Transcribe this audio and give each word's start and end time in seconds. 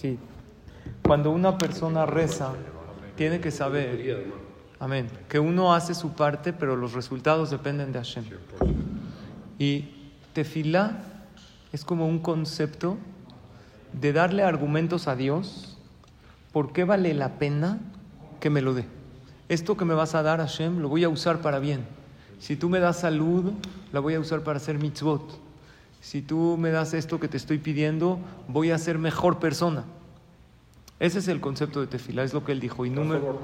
Sí. 0.00 0.16
Cuando 1.02 1.32
una 1.32 1.58
persona 1.58 2.06
reza, 2.06 2.52
tiene 3.16 3.40
que 3.40 3.50
saber, 3.50 4.32
amén, 4.78 5.08
que 5.28 5.40
uno 5.40 5.74
hace 5.74 5.92
su 5.92 6.12
parte, 6.12 6.52
pero 6.52 6.76
los 6.76 6.92
resultados 6.92 7.50
dependen 7.50 7.90
de 7.90 7.98
Hashem. 7.98 8.24
Y 9.58 10.12
tefilá 10.34 11.02
es 11.72 11.84
como 11.84 12.06
un 12.06 12.20
concepto 12.20 12.96
de 13.92 14.12
darle 14.12 14.44
argumentos 14.44 15.08
a 15.08 15.16
Dios 15.16 15.76
por 16.52 16.72
qué 16.72 16.84
vale 16.84 17.12
la 17.12 17.40
pena 17.40 17.80
que 18.38 18.50
me 18.50 18.62
lo 18.62 18.74
dé. 18.74 18.84
Esto 19.48 19.76
que 19.76 19.84
me 19.84 19.94
vas 19.94 20.14
a 20.14 20.22
dar, 20.22 20.38
Hashem, 20.38 20.78
lo 20.78 20.88
voy 20.88 21.02
a 21.02 21.08
usar 21.08 21.40
para 21.40 21.58
bien. 21.58 21.84
Si 22.38 22.54
tú 22.54 22.68
me 22.68 22.78
das 22.78 23.00
salud, 23.00 23.52
la 23.92 23.98
voy 23.98 24.14
a 24.14 24.20
usar 24.20 24.42
para 24.42 24.58
hacer 24.58 24.78
mitzvot. 24.78 25.47
Si 26.00 26.22
tú 26.22 26.56
me 26.58 26.70
das 26.70 26.94
esto 26.94 27.20
que 27.20 27.28
te 27.28 27.36
estoy 27.36 27.58
pidiendo, 27.58 28.18
voy 28.46 28.70
a 28.70 28.78
ser 28.78 28.98
mejor 28.98 29.38
persona. 29.38 29.84
Ese 31.00 31.18
es 31.20 31.28
el 31.28 31.40
concepto 31.40 31.80
de 31.80 31.86
tefilá, 31.86 32.24
es 32.24 32.34
lo 32.34 32.44
que 32.44 32.52
él 32.52 32.60
dijo. 32.60 32.84
Y 32.84 32.90
número 32.90 33.38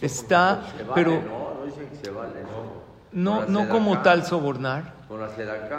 está, 0.00 0.62
pero 0.94 1.22
no, 3.12 3.46
no 3.46 3.68
como 3.68 4.02
tal 4.02 4.24
sobornar. 4.24 5.02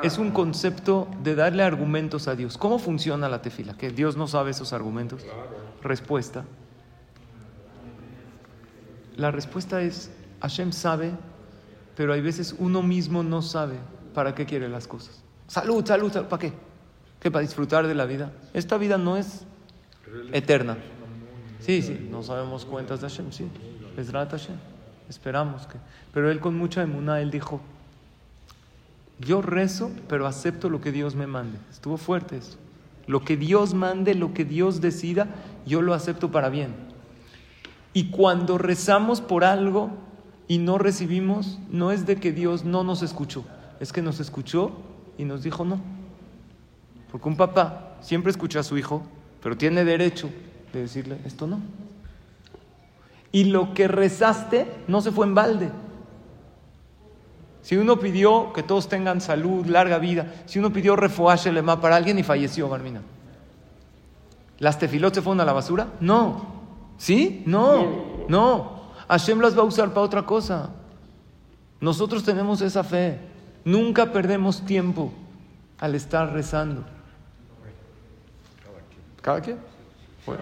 Es 0.04 0.18
un 0.18 0.32
concepto 0.32 1.08
de 1.24 1.36
darle 1.36 1.64
argumentos 1.64 2.28
a 2.28 2.36
Dios. 2.36 2.58
¿Cómo 2.58 2.78
funciona 2.78 3.28
la 3.28 3.42
tefila? 3.42 3.76
Que 3.76 3.90
Dios 3.90 4.16
no 4.16 4.28
sabe 4.28 4.52
esos 4.52 4.74
argumentos. 4.74 5.26
Respuesta. 5.82 6.46
La 9.16 9.32
respuesta 9.32 9.82
es, 9.82 10.12
Hashem 10.42 10.72
sabe, 10.72 11.12
pero 11.96 12.14
hay 12.14 12.22
veces 12.22 12.56
uno 12.58 12.82
mismo 12.82 13.24
no 13.24 13.42
sabe 13.42 13.76
para 14.14 14.36
qué 14.36 14.46
quiere 14.46 14.70
las 14.70 14.88
cosas. 14.88 15.24
Salud, 15.48 15.86
salud, 15.86 16.12
salud 16.12 16.28
¿para 16.28 16.40
qué? 16.40 16.54
¿Qué 17.20 17.32
para 17.32 17.42
disfrutar 17.42 17.88
de 17.88 17.96
la 17.96 18.06
vida? 18.06 18.32
Esta 18.54 18.78
vida 18.78 18.98
no 18.98 19.18
es 19.18 19.46
eterna. 20.32 20.78
Sí, 21.60 21.82
sí, 21.82 22.08
no 22.12 22.24
sabemos 22.24 22.66
cuentas 22.66 23.02
de 23.02 23.08
Hashem, 23.08 23.32
sí. 23.32 23.48
Es 23.98 24.12
Hashem. 24.12 24.58
Esperamos 25.10 25.66
que. 25.68 25.78
Pero 26.14 26.30
él 26.30 26.40
con 26.40 26.58
mucha 26.58 26.84
emuná, 26.84 27.22
él 27.22 27.32
dijo, 27.32 27.62
yo 29.20 29.42
rezo, 29.42 29.92
pero 30.10 30.28
acepto 30.28 30.70
lo 30.70 30.82
que 30.82 30.92
Dios 30.92 31.16
me 31.16 31.28
mande. 31.28 31.58
Estuvo 31.72 31.98
fuerte 31.98 32.38
eso. 32.38 32.58
Lo 33.08 33.24
que 33.24 33.38
Dios 33.38 33.74
mande, 33.74 34.16
lo 34.16 34.34
que 34.34 34.46
Dios 34.46 34.82
decida, 34.82 35.28
yo 35.66 35.82
lo 35.82 35.94
acepto 35.94 36.32
para 36.32 36.50
bien. 36.50 36.74
Y 37.94 38.10
cuando 38.10 38.58
rezamos 38.58 39.22
por 39.22 39.44
algo 39.44 39.92
y 40.48 40.58
no 40.58 40.78
recibimos, 40.78 41.60
no 41.70 41.92
es 41.92 42.06
de 42.06 42.18
que 42.18 42.32
Dios 42.32 42.66
no 42.66 42.84
nos 42.84 43.04
escuchó, 43.04 43.46
es 43.80 43.94
que 43.94 44.02
nos 44.02 44.20
escuchó 44.20 44.72
y 45.18 45.26
nos 45.26 45.44
dijo 45.44 45.66
no. 45.66 45.80
Porque 47.12 47.30
un 47.30 47.38
papá 47.38 47.98
siempre 48.02 48.32
escucha 48.32 48.60
a 48.60 48.64
su 48.64 48.78
hijo, 48.78 49.04
pero 49.42 49.58
tiene 49.58 49.86
derecho 49.86 50.30
de 50.72 50.82
decirle 50.82 51.20
esto 51.26 51.48
no. 51.48 51.60
Y 53.32 53.46
lo 53.46 53.74
que 53.74 53.88
rezaste 53.88 54.68
no 54.88 55.02
se 55.02 55.12
fue 55.12 55.26
en 55.26 55.36
balde. 55.36 55.72
Si 57.62 57.78
uno 57.78 57.98
pidió 57.98 58.52
que 58.52 58.62
todos 58.62 58.90
tengan 58.90 59.22
salud, 59.22 59.66
larga 59.66 59.98
vida, 59.98 60.34
si 60.46 60.60
uno 60.60 60.74
pidió 60.74 60.96
refuaje 60.96 61.52
lema 61.52 61.80
para 61.80 61.96
alguien 61.96 62.20
y 62.20 62.24
falleció, 62.24 62.68
Barmina, 62.68 63.02
¿las 64.60 64.78
tefilot 64.78 65.16
se 65.16 65.22
fueron 65.22 65.40
a 65.42 65.46
la 65.46 65.54
basura? 65.54 65.88
No. 66.00 66.46
¿Sí? 66.98 67.42
No. 67.46 68.26
No. 68.28 68.84
Hashem 69.08 69.40
las 69.40 69.58
va 69.58 69.62
a 69.62 69.66
usar 69.66 69.90
para 69.90 70.02
otra 70.02 70.24
cosa. 70.24 70.72
Nosotros 71.80 72.24
tenemos 72.24 72.62
esa 72.62 72.84
fe. 72.84 73.20
Nunca 73.66 74.12
perdemos 74.12 74.66
tiempo 74.66 75.12
al 75.80 75.96
estar 75.96 76.34
rezando. 76.34 76.84
¿Cada 79.22 79.42
quien? 79.42 79.58
Bueno. 80.26 80.42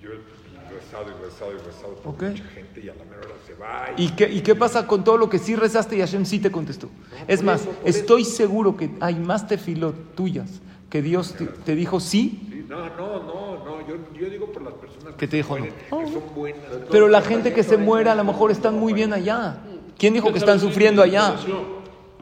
Yo 0.00 0.10
he 0.12 0.74
rezado 0.74 1.06
y 1.10 1.24
rezado 1.24 1.52
y 1.52 1.58
rezado 1.58 1.94
por 1.96 2.14
Ok. 2.14 2.22
mucha 2.30 2.44
gente 2.44 2.80
y 2.80 2.88
a 2.88 2.94
la 2.94 3.04
mera 3.04 3.18
hora 3.18 3.34
se 3.46 3.54
va. 3.54 3.86
¿Y 3.96 4.10
qué, 4.10 4.30
¿Y 4.32 4.40
qué 4.40 4.54
pasa 4.54 4.86
con 4.86 5.04
todo 5.04 5.16
lo 5.18 5.28
que 5.28 5.38
sí 5.38 5.56
rezaste 5.56 5.96
y 5.96 6.00
Hashem 6.00 6.24
sí 6.24 6.38
te 6.38 6.50
contestó? 6.50 6.88
Es 7.28 7.40
por 7.40 7.46
más, 7.46 7.62
eso, 7.62 7.74
estoy 7.84 8.24
seguro 8.24 8.76
que 8.76 8.90
hay 9.00 9.16
más 9.16 9.46
tefilot 9.48 10.14
tuyas 10.14 10.48
que 10.90 11.02
Dios 11.02 11.34
te, 11.34 11.46
te 11.46 11.74
dijo 11.74 11.98
sí, 12.00 12.46
Sí, 12.50 12.66
no, 12.68 12.88
no, 12.96 13.22
no, 13.22 13.64
no. 13.64 13.86
Yo, 13.86 13.96
yo 14.18 14.30
digo 14.30 14.50
por 14.52 14.62
las 14.62 14.74
personas 14.74 15.14
¿Qué 15.16 15.26
te 15.28 15.36
dijo 15.36 15.50
mueren, 15.56 15.74
no? 15.90 15.98
que 16.00 16.06
son 16.12 16.22
buenas. 16.34 16.62
pero 16.90 17.08
la 17.08 17.20
gente 17.22 17.52
que 17.52 17.62
se 17.62 17.76
muere 17.76 18.10
a 18.10 18.14
lo 18.14 18.24
mejor 18.24 18.50
están 18.50 18.78
muy 18.78 18.92
bien 18.92 19.12
allá. 19.12 19.58
¿Quién 19.98 20.14
dijo 20.14 20.32
que 20.32 20.38
están 20.38 20.60
sufriendo 20.60 21.02
allá? 21.02 21.36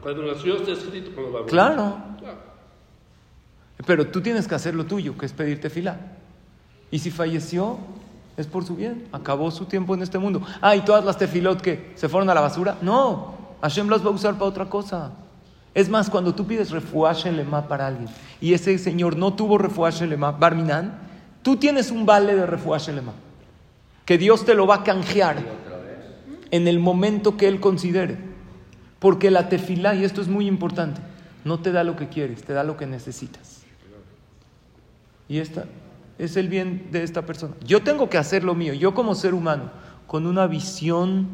Cuando 0.01 0.23
nació 0.23 0.57
está 0.57 0.71
escrito 0.71 1.11
a 1.19 1.31
morir. 1.31 1.45
Claro. 1.47 1.97
Pero 3.85 4.07
tú 4.07 4.21
tienes 4.21 4.47
que 4.47 4.55
hacer 4.55 4.73
lo 4.73 4.85
tuyo, 4.85 5.17
que 5.17 5.25
es 5.25 5.33
pedirte 5.33 5.69
fila. 5.69 5.99
Y 6.91 6.99
si 6.99 7.11
falleció, 7.11 7.77
es 8.37 8.47
por 8.47 8.65
su 8.65 8.75
bien. 8.75 9.07
Acabó 9.11 9.51
su 9.51 9.65
tiempo 9.65 9.93
en 9.93 10.01
este 10.01 10.17
mundo. 10.17 10.41
Ah, 10.61 10.75
y 10.75 10.81
todas 10.81 11.03
las 11.03 11.17
tefilot 11.17 11.61
que 11.61 11.91
se 11.95 12.07
fueron 12.07 12.29
a 12.29 12.33
la 12.33 12.41
basura. 12.41 12.77
No, 12.81 13.35
Hashem 13.61 13.89
las 13.89 14.03
va 14.03 14.09
a 14.09 14.13
usar 14.13 14.33
para 14.35 14.45
otra 14.45 14.65
cosa. 14.65 15.11
Es 15.73 15.89
más, 15.89 16.09
cuando 16.09 16.33
tú 16.33 16.47
pides 16.47 16.71
refuaje 16.71 17.31
lema 17.31 17.67
para 17.67 17.87
alguien 17.87 18.07
y 18.39 18.53
ese 18.53 18.77
señor 18.77 19.17
no 19.17 19.33
tuvo 19.33 19.57
refuaje 19.57 20.07
lema, 20.07 20.31
Barminan, 20.31 20.99
tú 21.41 21.57
tienes 21.57 21.91
un 21.91 22.05
vale 22.05 22.33
de 22.33 22.45
refuaje 22.45 22.93
lema. 22.93 23.11
Que 24.05 24.17
Dios 24.17 24.45
te 24.45 24.53
lo 24.53 24.67
va 24.67 24.75
a 24.75 24.83
canjear 24.83 25.43
en 26.51 26.67
el 26.67 26.79
momento 26.79 27.37
que 27.37 27.47
Él 27.47 27.59
considere. 27.59 28.17
Porque 28.99 29.31
la 29.31 29.49
tefilá, 29.49 29.95
y 29.95 30.03
esto 30.03 30.21
es 30.21 30.27
muy 30.27 30.47
importante, 30.47 31.01
no 31.43 31.59
te 31.59 31.71
da 31.71 31.83
lo 31.83 31.95
que 31.95 32.09
quieres, 32.09 32.43
te 32.43 32.53
da 32.53 32.63
lo 32.63 32.77
que 32.77 32.85
necesitas. 32.85 33.61
Y 35.27 35.39
esta 35.39 35.65
es 36.17 36.37
el 36.37 36.47
bien 36.47 36.87
de 36.91 37.03
esta 37.03 37.25
persona. 37.25 37.55
Yo 37.65 37.83
tengo 37.83 38.09
que 38.09 38.17
hacer 38.17 38.43
lo 38.43 38.55
mío. 38.55 38.73
Yo 38.73 38.93
como 38.93 39.15
ser 39.15 39.33
humano, 39.33 39.71
con 40.07 40.25
una 40.27 40.47
visión 40.47 41.27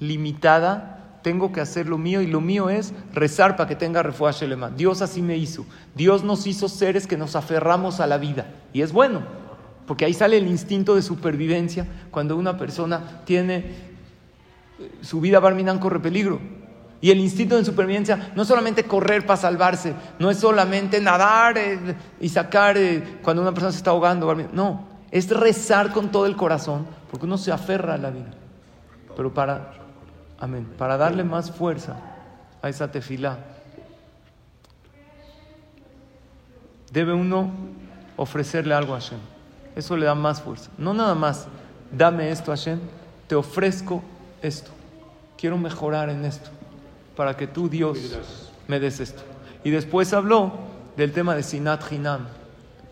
limitada, 0.00 1.18
tengo 1.22 1.52
que 1.52 1.60
hacer 1.60 1.88
lo 1.88 1.96
mío 1.96 2.20
y 2.20 2.26
lo 2.26 2.40
mío 2.40 2.68
es 2.68 2.92
rezar 3.12 3.56
para 3.56 3.68
que 3.68 3.76
tenga 3.76 4.02
refuaje 4.02 4.46
lema. 4.46 4.70
Dios 4.70 5.00
así 5.00 5.22
me 5.22 5.36
hizo. 5.38 5.64
Dios 5.94 6.22
nos 6.24 6.46
hizo 6.46 6.68
seres 6.68 7.06
que 7.06 7.16
nos 7.16 7.36
aferramos 7.36 8.00
a 8.00 8.06
la 8.06 8.18
vida. 8.18 8.46
Y 8.74 8.82
es 8.82 8.92
bueno, 8.92 9.22
porque 9.86 10.04
ahí 10.04 10.12
sale 10.12 10.36
el 10.36 10.46
instinto 10.46 10.94
de 10.94 11.02
supervivencia 11.02 11.86
cuando 12.10 12.36
una 12.36 12.58
persona 12.58 13.22
tiene 13.24 13.93
su 15.02 15.20
vida 15.20 15.40
Barminan 15.40 15.78
corre 15.78 16.00
peligro. 16.00 16.40
Y 17.00 17.10
el 17.10 17.18
instinto 17.18 17.56
de 17.56 17.64
supervivencia 17.64 18.32
no 18.34 18.42
es 18.42 18.48
solamente 18.48 18.84
correr 18.84 19.26
para 19.26 19.36
salvarse, 19.36 19.94
no 20.18 20.30
es 20.30 20.38
solamente 20.38 21.00
nadar 21.00 21.58
eh, 21.58 21.78
y 22.18 22.30
sacar 22.30 22.78
eh, 22.78 23.18
cuando 23.22 23.42
una 23.42 23.52
persona 23.52 23.72
se 23.72 23.78
está 23.78 23.90
ahogando, 23.90 24.34
no, 24.52 24.86
es 25.10 25.28
rezar 25.30 25.92
con 25.92 26.10
todo 26.10 26.24
el 26.24 26.34
corazón, 26.34 26.86
porque 27.10 27.26
uno 27.26 27.36
se 27.36 27.52
aferra 27.52 27.94
a 27.94 27.98
la 27.98 28.10
vida. 28.10 28.30
Pero 29.14 29.34
para, 29.34 29.74
amén, 30.40 30.66
para 30.78 30.96
darle 30.96 31.24
más 31.24 31.50
fuerza 31.50 31.96
a 32.62 32.70
esa 32.70 32.90
tefilá, 32.90 33.38
debe 36.90 37.12
uno 37.12 37.50
ofrecerle 38.16 38.72
algo 38.72 38.94
a 38.94 39.00
Hashem. 39.00 39.18
Eso 39.76 39.96
le 39.96 40.06
da 40.06 40.14
más 40.14 40.40
fuerza. 40.40 40.70
No 40.78 40.94
nada 40.94 41.14
más, 41.14 41.48
dame 41.92 42.30
esto 42.30 42.50
Hashem, 42.50 42.80
te 43.26 43.34
ofrezco 43.34 44.02
esto. 44.44 44.70
Quiero 45.36 45.58
mejorar 45.58 46.10
en 46.10 46.24
esto 46.24 46.50
para 47.16 47.36
que 47.36 47.46
tú, 47.46 47.68
Dios, 47.68 47.98
me 48.68 48.80
des 48.80 49.00
esto. 49.00 49.22
Y 49.64 49.70
después 49.70 50.12
habló 50.12 50.52
del 50.96 51.12
tema 51.12 51.34
de 51.34 51.42
Sinat 51.42 51.90
Hinam 51.90 52.26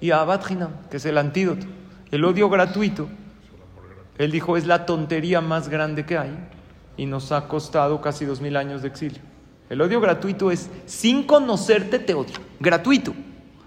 y 0.01 0.11
Abad 0.11 0.43
Hinam, 0.49 0.71
que 0.91 0.97
es 0.97 1.05
el 1.05 1.19
antídoto, 1.19 1.67
el 2.11 2.25
odio 2.25 2.49
gratuito. 2.49 3.09
Él 4.19 4.31
dijo, 4.31 4.57
es 4.57 4.67
la 4.67 4.87
tontería 4.87 5.41
más 5.41 5.69
grande 5.69 6.05
que 6.05 6.19
hay 6.19 6.37
y 6.97 7.07
nos 7.07 7.33
ha 7.33 7.49
costado 7.49 8.01
casi 8.01 8.25
dos 8.25 8.41
mil 8.41 8.57
años 8.57 8.83
de 8.83 8.89
exilio. 8.89 9.21
El 9.71 9.81
odio 9.81 10.01
gratuito 10.01 10.51
es, 10.51 10.69
sin 10.87 11.25
conocerte 11.25 11.99
te 11.99 12.15
odio, 12.15 12.35
gratuito. 12.61 13.15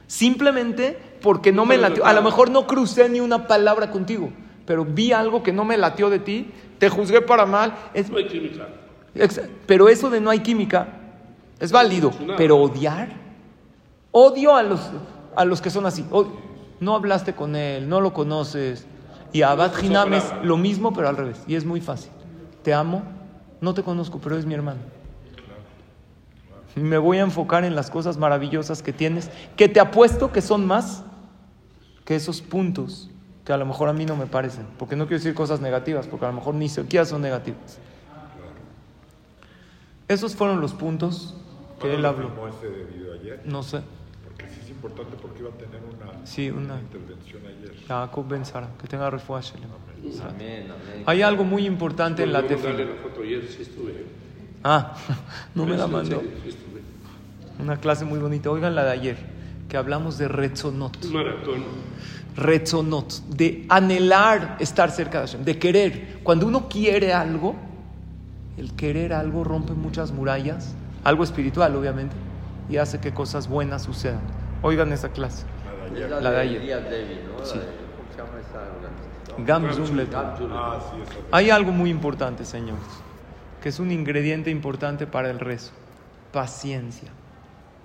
Simplemente 0.07 0.99
porque 1.21 1.51
no 1.51 1.65
me 1.65 1.77
latió. 1.77 2.05
A 2.05 2.13
lo 2.13 2.21
mejor 2.21 2.51
no 2.51 2.67
crucé 2.67 3.09
ni 3.09 3.19
una 3.19 3.47
palabra 3.47 3.89
contigo, 3.89 4.29
pero 4.65 4.83
vi 4.83 5.11
algo 5.11 5.43
que 5.43 5.53
no 5.53 5.63
me 5.63 5.77
latió 5.77 6.09
de 6.09 6.19
ti, 6.19 6.51
te 6.79 6.89
juzgué 6.89 7.21
para 7.21 7.45
mal. 7.45 7.75
Es, 7.93 8.09
No 8.09 8.17
hay 8.17 8.27
química. 8.27 8.67
Pero 9.65 9.87
eso 9.87 10.09
de 10.09 10.19
no 10.19 10.29
hay 10.29 10.39
química 10.39 10.87
es 11.59 11.71
válido. 11.71 12.11
Pero 12.37 12.57
odiar, 12.57 13.09
odio 14.11 14.55
a 14.55 14.63
los, 14.63 14.81
a 15.35 15.45
los 15.45 15.61
que 15.61 15.69
son 15.69 15.85
así. 15.85 16.05
No 16.79 16.95
hablaste 16.95 17.33
con 17.33 17.55
él, 17.55 17.87
no 17.87 18.01
lo 18.01 18.13
conoces. 18.13 18.87
Y 19.31 19.41
a 19.41 19.51
Abad 19.51 19.73
Hinam 19.81 20.13
es 20.13 20.23
lo 20.43 20.57
mismo, 20.57 20.93
pero 20.93 21.09
al 21.09 21.17
revés. 21.17 21.41
Y 21.47 21.55
es 21.55 21.65
muy 21.65 21.81
fácil. 21.81 22.11
Te 22.63 22.73
amo, 22.73 23.03
no 23.61 23.73
te 23.73 23.83
conozco, 23.83 24.19
pero 24.19 24.37
es 24.37 24.45
mi 24.45 24.53
hermano. 24.53 24.79
Y 26.75 26.79
Me 26.79 26.97
voy 26.97 27.19
a 27.19 27.21
enfocar 27.21 27.63
en 27.63 27.75
las 27.75 27.89
cosas 27.89 28.17
maravillosas 28.17 28.81
que 28.81 28.91
tienes, 28.91 29.29
que 29.55 29.69
te 29.69 29.79
apuesto 29.79 30.31
que 30.31 30.41
son 30.41 30.65
más 30.65 31.03
que 32.03 32.15
esos 32.15 32.41
puntos 32.41 33.09
que 33.45 33.53
a 33.53 33.57
lo 33.57 33.65
mejor 33.65 33.87
a 33.89 33.93
mí 33.93 34.05
no 34.05 34.15
me 34.15 34.25
parecen. 34.25 34.65
Porque 34.77 34.95
no 34.95 35.05
quiero 35.05 35.19
decir 35.19 35.33
cosas 35.35 35.61
negativas, 35.61 36.07
porque 36.07 36.25
a 36.25 36.29
lo 36.29 36.35
mejor 36.35 36.55
ni 36.55 36.67
siquiera 36.67 37.05
son 37.05 37.21
negativas. 37.21 37.77
Esos 40.07 40.35
fueron 40.35 40.61
los 40.61 40.73
puntos 40.73 41.35
que 41.79 41.93
él 41.93 42.01
¿Cuándo 42.01 42.27
habló. 42.29 42.47
ese 42.47 42.67
video 42.67 43.13
ayer? 43.13 43.41
No 43.45 43.63
sé. 43.63 43.81
Porque 44.23 44.47
sí 44.53 44.59
es 44.63 44.69
importante 44.69 45.17
porque 45.21 45.39
iba 45.39 45.49
a 45.49 45.53
tener 45.53 45.81
una, 45.83 46.25
Sí, 46.25 46.49
una. 46.49 46.79
intervención 46.79 47.41
ayer. 47.45 47.73
Jacob 47.87 48.27
Ben 48.27 48.45
Sara, 48.45 48.69
que 48.79 48.87
tenga 48.87 49.09
refuah 49.09 49.41
Shalem. 49.41 49.69
Amén, 50.27 50.65
amén. 50.71 51.03
Hay 51.07 51.21
algo 51.23 51.43
muy 51.43 51.65
importante 51.65 52.21
en 52.23 52.33
la 52.33 52.45
tefila. 52.45 52.73
la 52.73 52.95
foto 53.01 53.21
ayer, 53.23 53.47
sí 53.47 53.63
estuve. 53.63 54.05
Ah, 54.63 54.95
no 55.55 55.65
me 55.65 55.75
la 55.75 55.85
sí, 55.85 55.91
mandó. 55.91 56.19
sí, 56.21 56.27
sí 56.43 56.49
estuve. 56.49 56.81
Una 57.59 57.77
clase 57.77 58.05
muy 58.05 58.19
bonita. 58.19 58.51
Oigan 58.51 58.75
la 58.75 58.83
de 58.83 58.91
ayer, 58.91 59.17
que 59.69 59.77
hablamos 59.77 60.17
de 60.19 60.27
Retzonot. 60.27 61.03
Maratón. 61.05 61.63
Retzonot, 62.35 63.21
de 63.29 63.65
anhelar 63.69 64.57
estar 64.59 64.91
cerca 64.91 65.21
de 65.21 65.27
Hashem, 65.27 65.43
de 65.45 65.57
querer. 65.57 66.19
Cuando 66.23 66.47
uno 66.47 66.67
quiere 66.67 67.13
algo, 67.13 67.55
el 68.57 68.73
querer 68.73 69.13
algo 69.13 69.43
rompe 69.43 69.73
muchas 69.73 70.11
murallas, 70.11 70.75
algo 71.03 71.23
espiritual 71.23 71.75
obviamente, 71.75 72.15
y 72.69 72.77
hace 72.77 72.99
que 72.99 73.13
cosas 73.13 73.47
buenas 73.47 73.83
sucedan. 73.83 74.21
Oigan 74.61 74.91
esa 74.91 75.09
clase. 75.09 75.45
La 76.21 76.31
de 76.31 76.41
ayer. 76.41 76.61
Sí. 77.43 77.59
Ah, 80.53 80.79
Hay 81.31 81.49
algo 81.49 81.71
muy 81.71 81.89
importante, 81.89 82.45
señores, 82.45 82.83
que 83.61 83.69
es 83.69 83.79
un 83.79 83.91
ingrediente 83.91 84.49
importante 84.49 85.07
para 85.07 85.29
el 85.29 85.39
rezo. 85.39 85.71
Paciencia. 86.31 87.09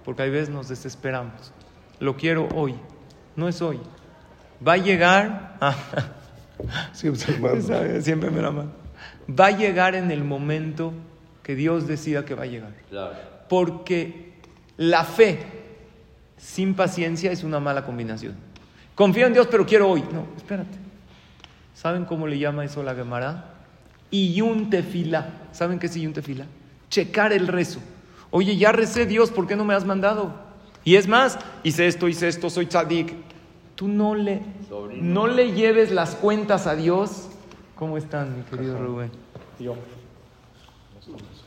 Porque 0.04 0.22
hay 0.22 0.30
veces 0.30 0.48
nos 0.48 0.68
desesperamos. 0.68 1.52
Lo 1.98 2.16
quiero 2.16 2.48
hoy. 2.54 2.74
No 3.36 3.48
es 3.48 3.62
hoy. 3.62 3.80
Va 4.66 4.74
a 4.74 4.76
llegar. 4.76 5.56
Ah, 5.60 5.74
Sí, 6.92 7.08
observando. 7.08 7.62
sabe, 7.66 8.02
Siempre 8.02 8.30
me 8.30 8.42
la 8.42 8.50
mando. 8.50 8.72
Va 9.28 9.46
a 9.46 9.50
llegar 9.50 9.94
en 9.94 10.10
el 10.10 10.24
momento 10.24 10.92
que 11.42 11.54
Dios 11.54 11.86
decida 11.86 12.24
que 12.24 12.34
va 12.34 12.42
a 12.42 12.46
llegar. 12.46 12.72
Claro. 12.90 13.14
Porque 13.48 14.34
la 14.76 15.04
fe 15.04 15.38
sin 16.36 16.74
paciencia 16.74 17.32
es 17.32 17.44
una 17.44 17.60
mala 17.60 17.84
combinación. 17.86 18.34
Confío 18.94 19.26
en 19.26 19.32
Dios, 19.32 19.48
pero 19.50 19.64
quiero 19.64 19.88
hoy. 19.88 20.04
No, 20.12 20.26
espérate. 20.36 20.76
¿Saben 21.74 22.04
cómo 22.04 22.26
le 22.26 22.38
llama 22.38 22.64
eso 22.64 22.82
la 22.82 22.94
Gemara? 22.94 23.54
Iyun 24.10 24.68
tefila. 24.68 25.28
¿Saben 25.52 25.78
qué 25.78 25.86
es 25.86 25.96
iyun 25.96 26.12
tefila? 26.12 26.44
Checar 26.90 27.32
el 27.32 27.46
rezo. 27.48 27.80
Oye, 28.30 28.56
ya 28.58 28.70
recé 28.72 29.06
Dios, 29.06 29.30
¿por 29.30 29.46
qué 29.46 29.56
no 29.56 29.64
me 29.64 29.72
has 29.74 29.86
mandado? 29.86 30.34
Y 30.84 30.96
es 30.96 31.08
más, 31.08 31.38
hice 31.62 31.86
esto, 31.86 32.06
hice 32.08 32.28
esto, 32.28 32.50
soy 32.50 32.66
tzadik. 32.66 33.14
Tú 33.80 33.88
no 33.88 34.14
le, 34.14 34.42
no 35.00 35.26
le 35.26 35.52
lleves 35.52 35.90
las 35.90 36.14
cuentas 36.14 36.66
a 36.66 36.76
Dios. 36.76 37.28
¿Cómo 37.76 37.96
están, 37.96 38.36
mi 38.36 38.42
querido 38.42 38.76
Rubén? 38.78 39.10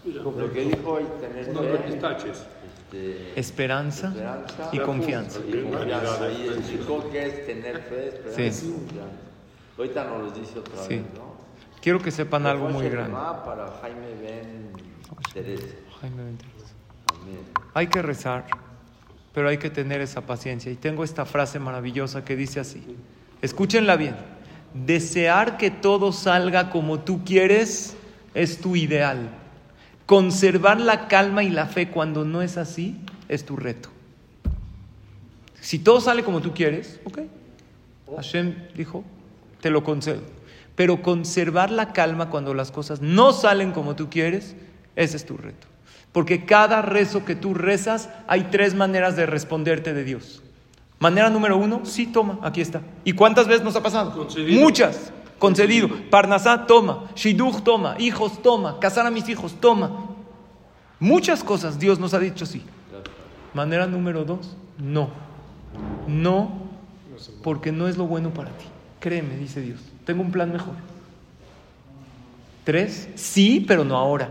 Lo 0.04 0.52
que 0.52 0.62
dijo 0.62 0.94
hoy, 0.94 1.04
tener 1.22 1.54
No, 1.54 1.62
fe, 1.62 1.78
pistaches. 1.92 2.44
este, 2.90 3.40
Esperanza, 3.40 4.08
esperanza 4.08 4.70
y 4.72 4.80
confianza. 4.80 5.40
y 5.48 5.62
confianza. 5.62 6.32
Y 6.32 6.48
explicó 6.48 7.08
qué 7.12 7.26
es 7.28 7.46
tener 7.46 7.80
fe, 7.84 8.08
esperanza 8.08 8.52
Sí. 8.62 8.68
y 8.68 8.72
confianza. 8.72 9.16
Ahorita 9.78 10.04
nos 10.06 10.22
lo 10.24 10.32
dice 10.32 10.58
otra 10.58 10.84
Sí. 10.86 10.96
vez, 10.96 11.04
¿no? 11.14 11.34
Quiero 11.84 12.00
que 12.00 12.10
sepan 12.10 12.48
algo 12.48 12.68
muy 12.68 12.90
grande. 12.90 13.16
Para 13.46 13.72
Jaime 13.80 14.08
Ben 14.24 14.72
Teresa. 15.32 15.68
Jaime. 16.02 16.22
Amén. 16.24 17.40
Hay 17.76 17.86
que 17.86 18.02
rezar, 18.02 18.48
pero 19.34 19.50
hay 19.50 19.58
que 19.58 19.70
tener 19.70 20.02
esa 20.02 20.22
paciencia. 20.22 20.72
Y 20.72 20.76
tengo 20.76 21.04
esta 21.04 21.26
frase 21.26 21.60
maravillosa 21.60 22.24
que 22.24 22.36
dice 22.36 22.60
así. 22.60 22.84
Escúchenla 23.42 23.96
bien. 23.96 24.16
Desear 24.74 25.58
que 25.58 25.72
todo 25.72 26.12
salga 26.12 26.70
como 26.70 27.00
tú 27.00 27.24
quieres 27.24 27.96
es 28.34 28.60
tu 28.60 28.76
ideal. 28.76 29.30
Conservar 30.06 30.80
la 30.80 31.08
calma 31.08 31.44
y 31.44 31.50
la 31.50 31.66
fe 31.66 31.90
cuando 31.90 32.26
no 32.26 32.42
es 32.42 32.58
así 32.58 32.98
es 33.30 33.46
tu 33.46 33.56
reto. 33.56 33.90
Si 35.60 35.80
todo 35.80 36.02
sale 36.02 36.24
como 36.24 36.42
tú 36.42 36.54
quieres, 36.54 37.00
ok. 37.06 37.20
Hashem 38.16 38.56
dijo, 38.76 39.04
te 39.62 39.70
lo 39.70 39.84
concedo. 39.84 40.22
Pero 40.76 41.02
conservar 41.02 41.72
la 41.72 41.94
calma 41.94 42.30
cuando 42.30 42.54
las 42.54 42.72
cosas 42.72 43.02
no 43.02 43.32
salen 43.32 43.72
como 43.72 43.96
tú 43.96 44.10
quieres, 44.10 44.56
ese 44.96 45.18
es 45.18 45.26
tu 45.26 45.38
reto. 45.38 45.73
Porque 46.14 46.46
cada 46.46 46.82
rezo 46.82 47.26
que 47.26 47.36
tú 47.36 47.54
rezas, 47.54 48.10
hay 48.28 48.44
tres 48.46 48.76
maneras 48.76 49.18
de 49.18 49.26
responderte 49.26 49.94
de 49.94 50.04
Dios. 50.06 50.42
Manera 51.00 51.30
número 51.30 51.58
uno, 51.58 51.82
sí, 51.84 52.06
toma, 52.06 52.40
aquí 52.44 52.62
está. 52.62 52.82
¿Y 53.04 53.12
cuántas 53.12 53.48
veces 53.48 53.64
nos 53.64 53.76
ha 53.76 53.84
pasado? 53.84 54.16
Concedido. 54.16 54.62
Muchas. 54.62 55.12
Concedido. 55.40 55.90
Parnasá, 56.10 56.66
toma. 56.66 57.10
Shidduch, 57.16 57.64
toma. 57.64 57.96
Hijos, 58.00 58.42
toma. 58.42 58.80
Casar 58.80 59.06
a 59.06 59.12
mis 59.12 59.28
hijos, 59.28 59.56
toma. 59.60 60.12
Muchas 61.00 61.44
cosas 61.44 61.80
Dios 61.80 62.00
nos 62.00 62.14
ha 62.14 62.20
dicho 62.20 62.46
sí. 62.46 62.64
Manera 63.54 63.88
número 63.88 64.24
dos, 64.24 64.56
no. 64.78 65.10
No, 66.08 66.62
porque 67.44 67.72
no 67.72 67.88
es 67.88 67.98
lo 67.98 68.06
bueno 68.06 68.34
para 68.34 68.52
ti. 68.52 68.66
Créeme, 69.00 69.36
dice 69.36 69.60
Dios. 69.60 69.82
Tengo 70.06 70.22
un 70.22 70.32
plan 70.32 70.52
mejor. 70.52 70.76
Tres, 72.64 73.10
sí, 73.16 73.66
pero 73.68 73.84
no 73.84 73.98
ahora. 73.98 74.30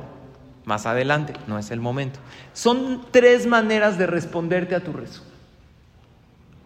Más 0.65 0.87
adelante, 0.87 1.33
no 1.49 1.59
es 1.59 1.71
el 1.71 1.81
momento. 1.81 2.21
Son 2.53 3.05
tres 3.11 3.47
maneras 3.47 3.99
de 3.99 4.07
responderte 4.07 4.75
a 4.75 4.81
tu 4.81 4.93
rezo. 4.93 5.23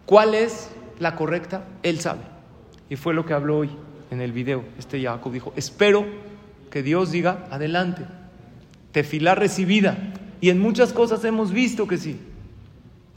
¿Cuál 0.04 0.34
es 0.34 0.70
la 0.98 1.16
correcta? 1.16 1.64
Él 1.82 2.00
sabe. 2.00 2.20
Y 2.90 2.96
fue 2.96 3.14
lo 3.14 3.25
que 3.25 3.32
habló 3.32 3.58
hoy 3.58 3.70
en 4.10 4.20
el 4.20 4.32
video. 4.32 4.64
Este 4.78 5.02
Jacob 5.02 5.32
dijo, 5.32 5.52
espero 5.56 6.04
que 6.70 6.82
Dios 6.82 7.10
diga, 7.10 7.46
adelante, 7.50 8.02
tefilá 8.93 9.34
recibida. 9.34 9.96
Y 10.42 10.50
en 10.50 10.60
muchas 10.60 10.92
cosas 10.92 11.25
hemos 11.25 11.50
visto 11.50 11.88
que 11.88 11.96
sí. 11.96 12.20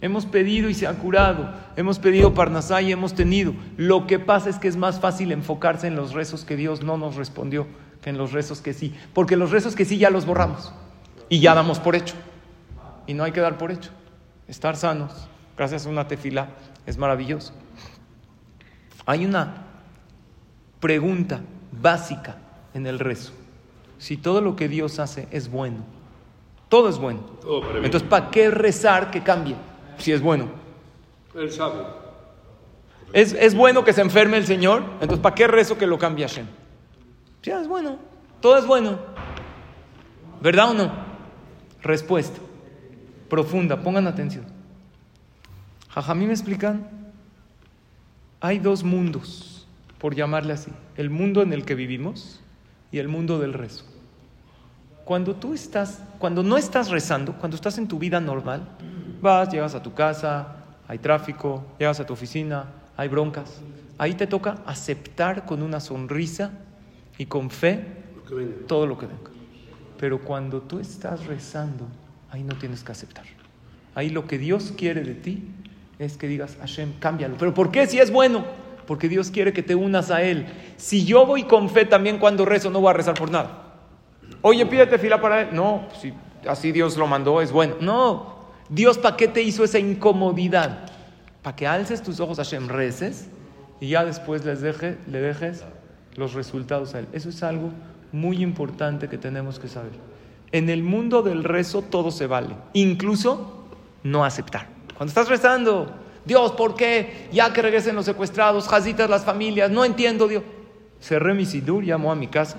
Hemos 0.02 0.26
pedido 0.26 0.70
y 0.70 0.74
se 0.74 0.88
ha 0.88 0.94
curado. 0.94 1.54
Hemos 1.76 2.00
pedido 2.00 2.34
Parnasá 2.34 2.82
y 2.82 2.94
hemos 2.94 3.14
tenido. 3.14 3.54
Lo 3.76 4.08
que 4.08 4.18
pasa 4.18 4.50
es 4.50 4.58
que 4.58 4.70
es 4.70 4.78
más 4.78 5.02
fácil 5.02 5.34
enfocarse 5.34 5.88
en 5.88 5.98
los 5.98 6.14
rezos 6.14 6.46
que 6.46 6.56
Dios 6.56 6.84
no 6.84 6.98
nos 6.98 7.18
respondió 7.18 7.68
que 8.02 8.10
en 8.10 8.18
los 8.18 8.32
rezos 8.32 8.62
que 8.62 8.74
sí. 8.74 8.96
Porque 9.14 9.36
los 9.36 9.52
rezos 9.52 9.76
que 9.76 9.86
sí 9.86 9.98
ya 9.98 10.10
los 10.10 10.26
borramos. 10.26 10.74
Y 11.30 11.40
ya 11.40 11.54
damos 11.54 11.80
por 11.80 11.96
hecho. 11.96 12.16
Y 13.08 13.14
no 13.14 13.24
hay 13.24 13.32
que 13.32 13.42
dar 13.42 13.58
por 13.58 13.72
hecho. 13.72 13.92
Estar 14.48 14.76
sanos, 14.76 15.12
gracias 15.58 15.86
a 15.86 15.90
una 15.90 16.08
tefilá, 16.08 16.50
es 16.86 16.98
maravilloso. 16.98 17.54
Hay 19.06 19.26
una 19.26 19.66
pregunta 20.80 21.42
básica 21.72 22.38
en 22.74 22.88
el 22.88 23.00
rezo. 23.00 23.34
Si 23.98 24.18
todo 24.18 24.42
lo 24.42 24.56
que 24.56 24.68
Dios 24.68 25.00
hace 25.00 25.28
es 25.32 25.52
bueno, 25.52 25.84
todo 26.70 26.90
es 26.90 26.98
bueno. 26.98 27.20
Todo 27.42 27.62
para. 27.62 27.80
Entonces, 27.80 28.08
¿para 28.08 28.32
qué 28.32 28.50
rezar 28.50 29.12
que 29.12 29.22
cambie 29.22 29.56
si 29.98 30.12
es 30.12 30.22
bueno? 30.22 30.50
Él 31.36 31.52
sabe. 31.52 31.84
¿Es, 33.12 33.34
es 33.34 33.56
bueno 33.56 33.84
que 33.84 33.94
se 33.94 34.02
enferme 34.02 34.38
el 34.38 34.46
Señor? 34.46 34.84
Entonces, 35.02 35.20
¿para 35.20 35.36
qué 35.36 35.48
rezo 35.48 35.78
que 35.78 35.88
lo 35.88 35.98
cambie 35.98 36.28
Hashem? 36.28 36.46
Sí, 37.42 37.52
es 37.52 37.68
bueno. 37.68 37.98
Todo 38.42 38.58
es 38.58 38.66
bueno. 38.66 38.98
¿Verdad 40.42 40.72
o 40.72 40.74
no? 40.74 40.92
Respuesta. 41.82 42.40
Profunda. 43.30 43.82
Pongan 43.82 44.08
atención. 44.08 44.46
Jajamí 45.90 46.26
me 46.26 46.34
explican. 46.34 46.88
Hay 48.42 48.60
dos 48.60 48.84
mundos, 48.84 49.68
por 49.98 50.16
llamarle 50.16 50.54
así. 50.54 50.72
El 50.96 51.10
mundo 51.10 51.42
en 51.42 51.52
el 51.52 51.66
que 51.66 51.76
vivimos 51.76 52.40
y 52.92 53.00
el 53.00 53.08
mundo 53.08 53.40
del 53.40 53.54
rezo. 53.54 53.86
Cuando 55.04 55.36
tú 55.36 55.54
estás, 55.54 56.02
cuando 56.20 56.44
no 56.44 56.56
estás 56.56 56.90
rezando, 56.90 57.34
cuando 57.34 57.56
estás 57.56 57.78
en 57.78 57.88
tu 57.88 58.00
vida 58.00 58.20
normal, 58.22 58.68
vas, 59.22 59.50
llegas 59.50 59.76
a 59.76 59.84
tu 59.84 59.94
casa, 59.94 60.56
hay 60.88 61.00
tráfico, 61.00 61.66
llegas 61.80 62.00
a 62.00 62.06
tu 62.06 62.14
oficina, 62.14 62.66
hay 62.96 63.10
broncas. 63.10 63.60
Ahí 63.98 64.14
te 64.14 64.28
toca 64.28 64.60
aceptar 64.66 65.46
con 65.46 65.62
una 65.62 65.80
sonrisa 65.80 66.52
y 67.20 67.26
con 67.28 67.52
fe 67.52 67.86
Lo 68.30 68.44
todo 68.66 68.88
lo 68.88 68.98
que 68.98 69.06
venga. 69.06 69.30
Pero 70.00 70.20
cuando 70.22 70.62
tú 70.62 70.80
estás 70.80 71.28
rezando, 71.28 71.86
ahí 72.32 72.42
no 72.42 72.56
tienes 72.56 72.84
que 72.84 72.94
aceptar. 72.94 73.26
Ahí 73.94 74.10
lo 74.10 74.26
que 74.26 74.38
Dios 74.38 74.74
quiere 74.76 75.04
de 75.04 75.14
ti 75.14 75.44
es 76.00 76.18
que 76.18 76.28
digas, 76.28 76.58
Hashem, 76.62 76.94
cámbialo. 77.00 77.36
¿Pero 77.38 77.54
por 77.54 77.70
qué 77.70 77.86
si 77.86 78.00
es 78.00 78.10
bueno? 78.10 78.46
Porque 78.88 79.10
Dios 79.10 79.30
quiere 79.30 79.52
que 79.52 79.62
te 79.62 79.76
unas 79.76 80.10
a 80.10 80.24
Él. 80.24 80.48
Si 80.78 81.06
yo 81.06 81.26
voy 81.26 81.44
con 81.44 81.70
fe 81.70 81.86
también 81.86 82.18
cuando 82.18 82.46
rezo, 82.46 82.70
no 82.70 82.80
voy 82.80 82.92
a 82.92 82.94
rezar 82.94 83.16
por 83.16 83.30
nada. 83.30 83.66
Oye, 84.42 84.66
pídete 84.66 84.98
fila 84.98 85.20
para 85.20 85.42
Él. 85.42 85.50
No, 85.52 85.90
si 86.00 86.14
así 86.48 86.72
Dios 86.72 86.96
lo 86.96 87.06
mandó, 87.06 87.42
es 87.42 87.52
bueno. 87.52 87.76
No, 87.82 88.46
Dios, 88.70 88.98
¿para 88.98 89.18
qué 89.18 89.28
te 89.28 89.42
hizo 89.42 89.66
esa 89.66 89.80
incomodidad? 89.80 90.86
Para 91.42 91.58
que 91.58 91.68
alces 91.68 92.02
tus 92.02 92.22
ojos 92.22 92.40
a 92.40 92.44
Hashem, 92.44 92.70
reces 92.70 93.28
y 93.82 93.90
ya 93.90 94.06
después 94.06 94.46
les 94.46 94.62
deje, 94.62 94.98
le 95.08 95.20
dejes 95.20 95.66
los 96.16 96.34
resultados 96.34 96.96
a 96.96 97.00
Él. 97.00 97.08
Eso 97.14 97.30
es 97.30 97.44
algo 97.44 97.72
muy 98.12 98.42
importante 98.42 99.08
que 99.08 99.18
tenemos 99.18 99.60
que 99.60 99.68
saber. 99.68 99.92
En 100.52 100.70
el 100.70 100.84
mundo 100.84 101.22
del 101.22 101.44
rezo 101.44 101.82
todo 101.82 102.12
se 102.12 102.28
vale, 102.28 102.56
incluso 102.74 103.66
no 104.04 104.26
aceptar. 104.26 104.68
Cuando 104.98 105.10
estás 105.10 105.30
rezando, 105.30 105.92
Dios, 106.26 106.54
¿por 106.54 106.76
qué? 106.76 107.30
Ya 107.32 107.54
que 107.54 107.62
regresen 107.62 107.96
los 107.96 108.06
secuestrados, 108.06 108.68
jazitas 108.68 109.10
las 109.10 109.24
familias, 109.24 109.70
no 109.70 109.86
entiendo, 109.86 110.28
Dios. 110.28 110.44
Cerré 111.00 111.34
mi 111.34 111.46
sidur, 111.46 111.84
llamó 111.84 112.12
a 112.12 112.16
mi 112.16 112.28
casa, 112.28 112.58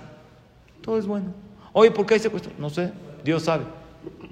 todo 0.81 0.99
es 0.99 1.07
bueno. 1.07 1.35
Oye, 1.73 1.91
¿por 1.91 2.07
qué 2.07 2.15
hay 2.15 2.21
secuestro? 2.21 2.53
No 2.59 2.71
sé, 2.71 2.93
Dios 3.23 3.45
sabe. 3.45 3.65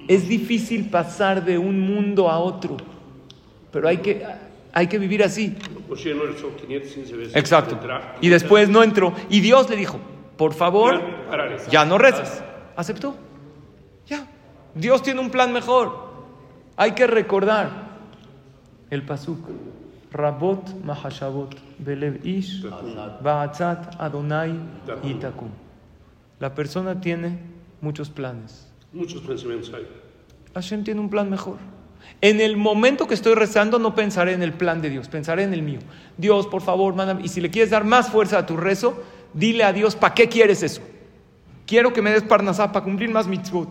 Es 0.07 0.29
difícil 0.29 0.89
pasar 0.89 1.45
de 1.45 1.59
un 1.59 1.81
mundo 1.81 2.31
a 2.31 2.39
otro. 2.39 2.77
pero 3.71 3.87
hay 3.87 3.99
que, 3.99 4.25
hay 4.79 4.87
que 4.87 4.99
vivir 4.99 5.25
así. 5.25 5.57
Si 5.97 6.15
no 6.15 6.23
son 6.39 6.55
515 6.55 7.17
veces. 7.17 7.35
Exacto. 7.37 7.81
Y 8.21 8.29
después 8.29 8.69
no 8.69 8.85
entró. 8.85 9.13
Y 9.29 9.41
Dios 9.41 9.69
le 9.69 9.75
dijo, 9.75 9.99
por 10.37 10.55
favor, 10.55 11.01
Ya, 11.69 11.85
no 11.85 11.99
reces. 11.99 12.43
Aceptó. 12.77 13.17
Ya. 14.07 14.29
Dios 14.77 15.03
tiene 15.03 15.21
un 15.21 15.31
plan 15.31 15.53
mejor. 15.53 16.13
Hay 16.77 16.93
que 16.93 17.09
recordar 17.09 17.89
el 18.91 19.03
pasuk. 19.03 19.41
Rabot 20.13 20.85
mahashavot 20.85 21.57
belev 21.79 22.25
ish 22.25 22.63
ba'atzat 23.21 24.01
Adonai 24.01 24.55
itakum. 25.03 25.51
La 26.39 26.55
persona 26.55 27.01
tiene 27.01 27.37
muchos 27.81 28.11
planes. 28.11 28.73
Muchos 28.93 29.23
pensamientos 29.23 29.75
hay. 29.75 29.87
Hashem 30.55 30.85
tiene 30.85 31.01
un 31.01 31.11
plan 31.11 31.29
mejor. 31.29 31.57
En 32.21 32.41
el 32.41 32.57
momento 32.57 33.07
que 33.07 33.15
estoy 33.15 33.35
rezando, 33.35 33.79
no 33.79 33.95
pensaré 33.95 34.33
en 34.33 34.43
el 34.43 34.53
plan 34.53 34.83
de 34.83 34.91
Dios, 34.91 35.09
pensaré 35.09 35.45
en 35.45 35.55
el 35.55 35.63
mío. 35.63 35.79
Dios, 36.17 36.47
por 36.47 36.63
favor, 36.63 36.95
mándame. 36.95 37.23
Y 37.25 37.29
si 37.29 37.41
le 37.41 37.51
quieres 37.51 37.71
dar 37.71 37.85
más 37.85 38.11
fuerza 38.11 38.39
a 38.39 38.47
tu 38.47 38.57
rezo, 38.57 39.03
dile 39.35 39.65
a 39.65 39.73
Dios, 39.73 39.95
¿para 39.95 40.15
qué 40.15 40.29
quieres 40.29 40.63
eso? 40.63 40.81
Quiero 41.67 41.93
que 41.93 42.03
me 42.03 42.11
des 42.11 42.23
parnasá 42.23 42.73
para 42.73 42.85
cumplir 42.85 43.11
más 43.11 43.29
mitzvot. 43.29 43.71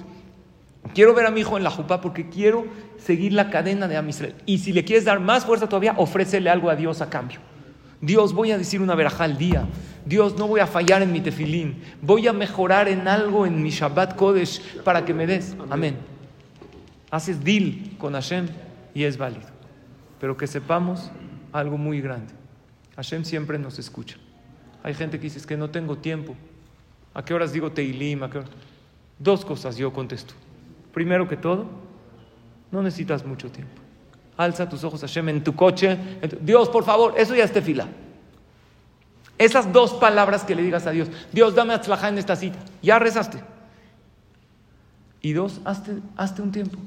Quiero 0.93 1.13
ver 1.13 1.25
a 1.25 1.31
mi 1.31 1.41
hijo 1.41 1.57
en 1.57 1.63
la 1.63 1.71
jupá 1.71 1.99
porque 1.99 2.29
quiero 2.29 2.65
seguir 2.97 3.33
la 3.33 3.49
cadena 3.49 3.87
de 3.87 3.97
Amisrael. 3.97 4.35
Y 4.45 4.59
si 4.59 4.71
le 4.71 4.85
quieres 4.85 5.05
dar 5.05 5.19
más 5.19 5.45
fuerza 5.45 5.67
todavía, 5.67 5.95
ofrécele 5.97 6.49
algo 6.49 6.69
a 6.69 6.75
Dios 6.75 7.01
a 7.01 7.09
cambio. 7.09 7.39
Dios, 7.99 8.33
voy 8.33 8.51
a 8.51 8.57
decir 8.57 8.81
una 8.81 8.95
verajá 8.95 9.25
al 9.25 9.37
día. 9.37 9.65
Dios, 10.05 10.37
no 10.37 10.47
voy 10.47 10.59
a 10.61 10.67
fallar 10.67 11.01
en 11.01 11.11
mi 11.11 11.19
tefilín. 11.19 11.81
Voy 12.01 12.27
a 12.27 12.33
mejorar 12.33 12.87
en 12.87 13.07
algo 13.07 13.45
en 13.45 13.61
mi 13.61 13.71
Shabbat 13.71 14.15
Kodesh 14.15 14.61
para 14.83 15.03
que 15.03 15.13
me 15.13 15.27
des. 15.27 15.55
Amén. 15.69 16.16
Haces 17.09 17.43
deal 17.43 17.95
con 17.97 18.13
Hashem 18.13 18.47
y 18.93 19.03
es 19.03 19.17
válido. 19.17 19.47
Pero 20.19 20.35
que 20.35 20.47
sepamos 20.47 21.11
algo 21.53 21.77
muy 21.77 22.01
grande. 22.01 22.33
Hashem 22.95 23.23
siempre 23.23 23.57
nos 23.59 23.79
escucha. 23.79 24.17
Hay 24.83 24.93
gente 24.93 25.17
que 25.17 25.23
dice 25.23 25.39
"Es 25.39 25.45
que 25.45 25.57
no 25.57 25.69
tengo 25.69 25.97
tiempo. 25.97 26.35
¿A 27.13 27.23
qué 27.23 27.33
horas 27.33 27.51
digo 27.53 27.71
Teilim? 27.71 28.21
Dos 29.19 29.45
cosas 29.45 29.77
yo 29.77 29.93
contesto. 29.93 30.33
Primero 30.93 31.27
que 31.27 31.37
todo, 31.37 31.67
no 32.71 32.81
necesitas 32.81 33.25
mucho 33.25 33.51
tiempo. 33.51 33.81
Alza 34.35 34.67
tus 34.69 34.83
ojos 34.83 35.01
Hashem 35.01 35.29
en 35.29 35.43
tu 35.43 35.55
coche. 35.55 35.97
Dios, 36.41 36.69
por 36.69 36.83
favor, 36.83 37.13
eso 37.17 37.35
ya 37.35 37.43
es 37.43 37.51
tefila. 37.51 37.87
Esas 39.37 39.71
dos 39.71 39.93
palabras 39.93 40.43
que 40.43 40.55
le 40.55 40.63
digas 40.63 40.87
a 40.87 40.91
Dios. 40.91 41.09
Dios, 41.31 41.55
dame 41.55 41.73
atzlajá 41.73 42.09
en 42.09 42.17
esta 42.17 42.35
cita. 42.35 42.57
Ya 42.81 42.99
rezaste. 42.99 43.39
Y 45.21 45.33
dos, 45.33 45.61
hazte 45.63 46.41
un 46.41 46.51
tiempo. 46.51 46.77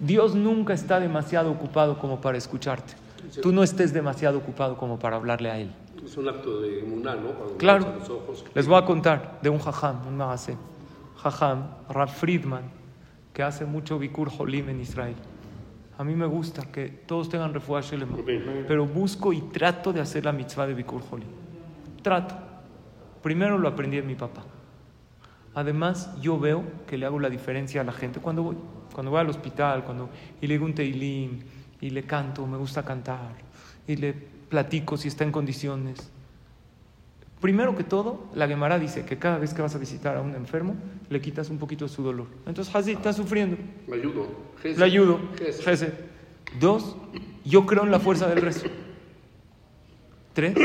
Dios 0.00 0.34
nunca 0.34 0.74
está 0.74 1.00
demasiado 1.00 1.50
ocupado 1.50 1.98
como 1.98 2.20
para 2.20 2.38
escucharte. 2.38 2.94
Tú 3.42 3.52
no 3.52 3.62
estés 3.62 3.92
demasiado 3.92 4.38
ocupado 4.38 4.76
como 4.76 4.98
para 4.98 5.16
hablarle 5.16 5.50
a 5.50 5.58
Él. 5.58 5.70
Es 6.04 6.16
un 6.16 6.28
acto 6.28 6.60
de 6.60 6.80
emuná, 6.80 7.14
¿no? 7.16 7.30
Cuando 7.32 7.56
Claro. 7.56 7.84
alzan 7.84 7.98
los 7.98 8.10
ojos. 8.10 8.44
Les 8.54 8.66
voy 8.66 8.78
a 8.80 8.84
contar 8.84 9.38
de 9.42 9.50
un 9.50 9.58
jajam, 9.58 10.06
un 10.06 10.16
magazé. 10.16 10.56
Jajam, 11.16 11.66
Rab 11.88 12.08
Friedman, 12.08 12.62
que 13.32 13.42
hace 13.42 13.64
mucho 13.64 13.98
Bikur 13.98 14.30
Holim 14.38 14.68
en 14.70 14.80
Israel. 14.80 15.16
A 15.98 16.04
mí 16.04 16.14
me 16.14 16.26
gusta 16.26 16.62
que 16.70 16.88
todos 16.88 17.28
tengan 17.28 17.52
refuah 17.52 17.80
Shelema, 17.80 18.16
pero 18.68 18.86
busco 18.86 19.32
y 19.32 19.40
trato 19.40 19.92
de 19.92 20.00
hacer 20.00 20.24
la 20.24 20.32
mitzvah 20.32 20.66
de 20.68 20.74
Bikur 20.74 21.02
Holim. 21.10 21.26
Trato. 22.02 22.36
Primero 23.20 23.58
lo 23.58 23.66
aprendí 23.68 23.96
de 23.96 24.04
mi 24.04 24.14
papá. 24.14 24.42
Además, 25.54 26.14
yo 26.20 26.38
veo 26.38 26.62
que 26.86 26.96
le 26.96 27.04
hago 27.06 27.18
la 27.18 27.28
diferencia 27.28 27.80
a 27.80 27.84
la 27.84 27.92
gente 27.92 28.20
cuando 28.20 28.44
voy. 28.44 28.56
Cuando 28.98 29.12
voy 29.12 29.20
al 29.20 29.28
hospital, 29.28 29.84
cuando, 29.84 30.10
y 30.40 30.48
le 30.48 30.54
digo 30.54 30.64
un 30.64 30.74
teilim, 30.74 31.38
y 31.80 31.90
le 31.90 32.02
canto, 32.02 32.44
me 32.48 32.56
gusta 32.56 32.84
cantar, 32.84 33.30
y 33.86 33.94
le 33.94 34.12
platico 34.12 34.96
si 34.96 35.06
está 35.06 35.22
en 35.22 35.30
condiciones. 35.30 36.10
Primero 37.40 37.76
que 37.76 37.84
todo, 37.84 38.26
la 38.34 38.48
Gemara 38.48 38.76
dice 38.76 39.04
que 39.04 39.16
cada 39.16 39.38
vez 39.38 39.54
que 39.54 39.62
vas 39.62 39.72
a 39.76 39.78
visitar 39.78 40.16
a 40.16 40.20
un 40.20 40.34
enfermo, 40.34 40.74
le 41.10 41.20
quitas 41.20 41.48
un 41.48 41.58
poquito 41.58 41.84
de 41.84 41.92
su 41.92 42.02
dolor. 42.02 42.26
Entonces, 42.44 42.74
Hazi 42.74 42.90
está 42.90 43.12
sufriendo. 43.12 43.56
Le 43.86 43.94
ayudo. 43.94 44.26
Le 44.64 44.84
ayudo. 44.84 45.20
Gesed. 45.62 45.92
Dos, 46.58 46.96
yo 47.44 47.66
creo 47.66 47.84
en 47.84 47.92
la 47.92 48.00
fuerza 48.00 48.26
del 48.26 48.42
rezo. 48.42 48.66
Tres, 50.32 50.56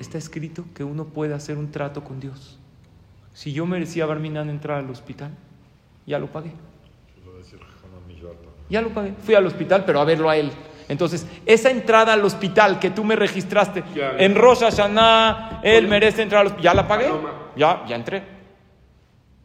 está 0.00 0.18
escrito 0.18 0.64
que 0.74 0.82
uno 0.82 1.04
puede 1.04 1.34
hacer 1.34 1.56
un 1.56 1.70
trato 1.70 2.02
con 2.02 2.18
Dios. 2.18 2.58
Si 3.32 3.52
yo 3.52 3.64
merecía 3.64 4.06
Barminan 4.06 4.50
entrar 4.50 4.78
al 4.78 4.90
hospital, 4.90 5.30
ya 6.08 6.18
lo 6.18 6.26
pagué. 6.26 6.52
Ya 8.68 8.82
lo 8.82 8.90
pagué. 8.90 9.12
Fui 9.22 9.34
al 9.34 9.46
hospital, 9.46 9.84
pero 9.84 10.00
a 10.00 10.04
verlo 10.04 10.28
a 10.28 10.36
él. 10.36 10.50
Entonces, 10.88 11.26
esa 11.44 11.70
entrada 11.70 12.14
al 12.14 12.24
hospital 12.24 12.78
que 12.78 12.90
tú 12.90 13.04
me 13.04 13.14
registraste 13.14 13.84
Ya, 13.94 14.16
en 14.18 14.34
Rosh 14.34 14.60
Hashanah, 14.60 15.60
él 15.62 15.86
merece 15.86 16.22
entrar 16.22 16.40
al 16.40 16.46
hospital. 16.48 16.64
¿Ya 16.64 16.74
la 16.74 16.88
pagué? 16.88 17.10
Ya, 17.56 17.84
ya 17.86 17.96
entré. 17.96 18.22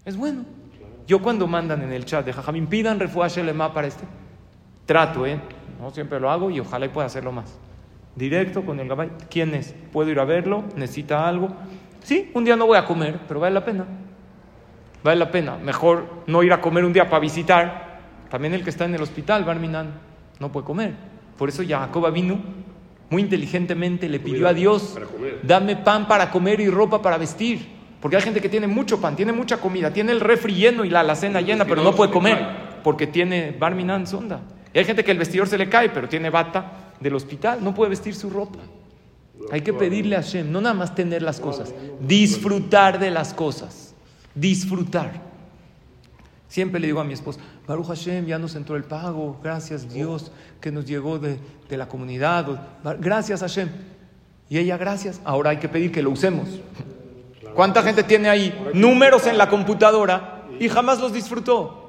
Es 0.06 0.18
bueno. 0.18 0.46
Yo 1.06 1.22
cuando 1.22 1.48
mandan 1.48 1.82
en 1.82 1.92
el 1.92 2.06
chat 2.06 2.26
de 2.26 2.32
Jajamín, 2.32 2.68
pidan 2.68 3.00
refuah 3.00 3.28
Shelema 3.28 3.74
para 3.74 3.88
este, 3.88 4.06
trato, 4.86 5.26
¿eh? 5.26 5.40
No 5.82 5.92
siempre 5.92 6.20
lo 6.20 6.30
hago 6.30 6.50
y 6.50 6.62
ojalá 6.62 6.86
y 6.86 6.90
pueda 6.90 7.08
hacerlo 7.08 7.34
más. 7.34 7.60
Directo 8.16 8.66
con 8.66 8.80
el 8.80 8.88
gabay. 8.88 9.12
¿Quién 9.30 9.54
es? 9.54 9.76
¿Puedo 9.92 10.10
ir 10.12 10.20
a 10.20 10.26
verlo? 10.26 10.64
¿Necesita 10.78 11.28
algo? 11.28 11.50
Sí, 12.04 12.32
un 12.34 12.46
día 12.46 12.56
no 12.56 12.68
voy 12.68 12.78
a 12.78 12.86
comer, 12.86 13.20
pero 13.28 13.42
vale 13.42 13.54
la 13.54 13.66
pena. 13.66 13.86
Vale 15.04 15.18
la 15.18 15.32
pena. 15.32 15.58
Mejor 15.58 16.24
no 16.28 16.44
ir 16.44 16.54
a 16.54 16.62
comer 16.62 16.86
un 16.86 16.94
día 16.94 17.10
para 17.10 17.20
visitar. 17.20 18.00
También 18.30 18.54
el 18.54 18.64
que 18.64 18.70
está 18.70 18.86
en 18.86 18.96
el 18.96 19.02
hospital, 19.02 19.44
Barminan, 19.44 19.94
no 20.40 20.52
puede 20.52 20.66
comer. 20.66 20.94
Por 21.38 21.50
eso 21.50 21.64
Jacob 21.68 22.12
vino 22.12 22.40
muy 23.10 23.22
inteligentemente 23.22 24.10
le 24.10 24.20
pidió 24.20 24.48
a 24.48 24.54
Dios, 24.54 24.98
dame 25.44 25.76
pan 25.76 26.08
para 26.08 26.32
comer 26.32 26.60
y 26.60 26.68
ropa 26.68 27.02
para 27.02 27.18
vestir. 27.18 27.68
Porque 28.02 28.18
hay 28.18 28.24
gente 28.24 28.42
que 28.42 28.50
tiene 28.50 28.68
mucho 28.68 29.00
pan, 29.00 29.16
tiene 29.16 29.32
mucha 29.32 29.58
comida, 29.58 29.94
tiene 29.94 30.12
el 30.12 30.20
refri 30.20 30.56
lleno 30.56 30.84
y 30.84 30.90
la 30.90 31.02
alacena 31.02 31.40
llena, 31.40 31.64
pero 31.64 31.84
no 31.84 31.94
puede 31.94 32.12
comer 32.12 32.40
porque 32.84 33.08
tiene 33.08 33.56
Barminan 33.58 34.08
sonda. 34.08 34.42
Y 34.74 34.80
hay 34.80 34.86
gente 34.86 35.04
que 35.04 35.12
el 35.12 35.20
vestidor 35.20 35.48
se 35.48 35.58
le 35.58 35.70
cae, 35.70 35.90
pero 35.90 36.10
tiene 36.10 36.30
bata 36.30 36.94
del 37.00 37.14
hospital, 37.16 37.64
no 37.64 37.74
puede 37.74 37.92
vestir 37.92 38.16
su 38.16 38.30
ropa. 38.30 38.60
Hay 39.52 39.62
que 39.62 39.74
pedirle 39.74 40.16
a 40.16 40.22
Hashem, 40.22 40.52
no 40.52 40.60
nada 40.60 40.74
más 40.74 40.96
tener 40.96 41.22
las 41.22 41.40
cosas, 41.40 41.74
disfrutar 42.00 43.00
de 43.00 43.12
las 43.12 43.34
cosas, 43.34 43.93
disfrutar. 44.36 45.22
Siempre 46.48 46.80
le 46.80 46.88
digo 46.88 47.00
a 47.00 47.04
mi 47.04 47.14
esposa, 47.14 47.40
Baruch 47.68 47.88
Hashem, 47.88 48.26
ya 48.26 48.38
nos 48.38 48.56
entró 48.56 48.76
el 48.76 48.84
pago, 48.84 49.40
gracias 49.42 49.92
Dios 49.92 50.32
que 50.62 50.72
nos 50.72 50.86
llegó 50.86 51.18
de, 51.18 51.40
de 51.68 51.78
la 51.78 51.88
comunidad, 51.88 52.46
gracias 53.00 53.40
Hashem. 53.40 53.70
Y 54.50 54.60
ella, 54.60 54.78
gracias, 54.78 55.20
ahora 55.26 55.50
hay 55.52 55.58
que 55.58 55.70
pedir 55.70 55.92
que 55.92 56.04
lo 56.04 56.12
usemos. 56.12 56.48
¿Cuánta 57.56 57.82
gente 57.82 58.04
tiene 58.04 58.30
ahí 58.30 58.72
números 58.74 59.26
en 59.28 59.38
la 59.38 59.50
computadora 59.50 60.44
y 60.60 60.70
jamás 60.70 61.00
los 61.00 61.14
disfrutó? 61.14 61.80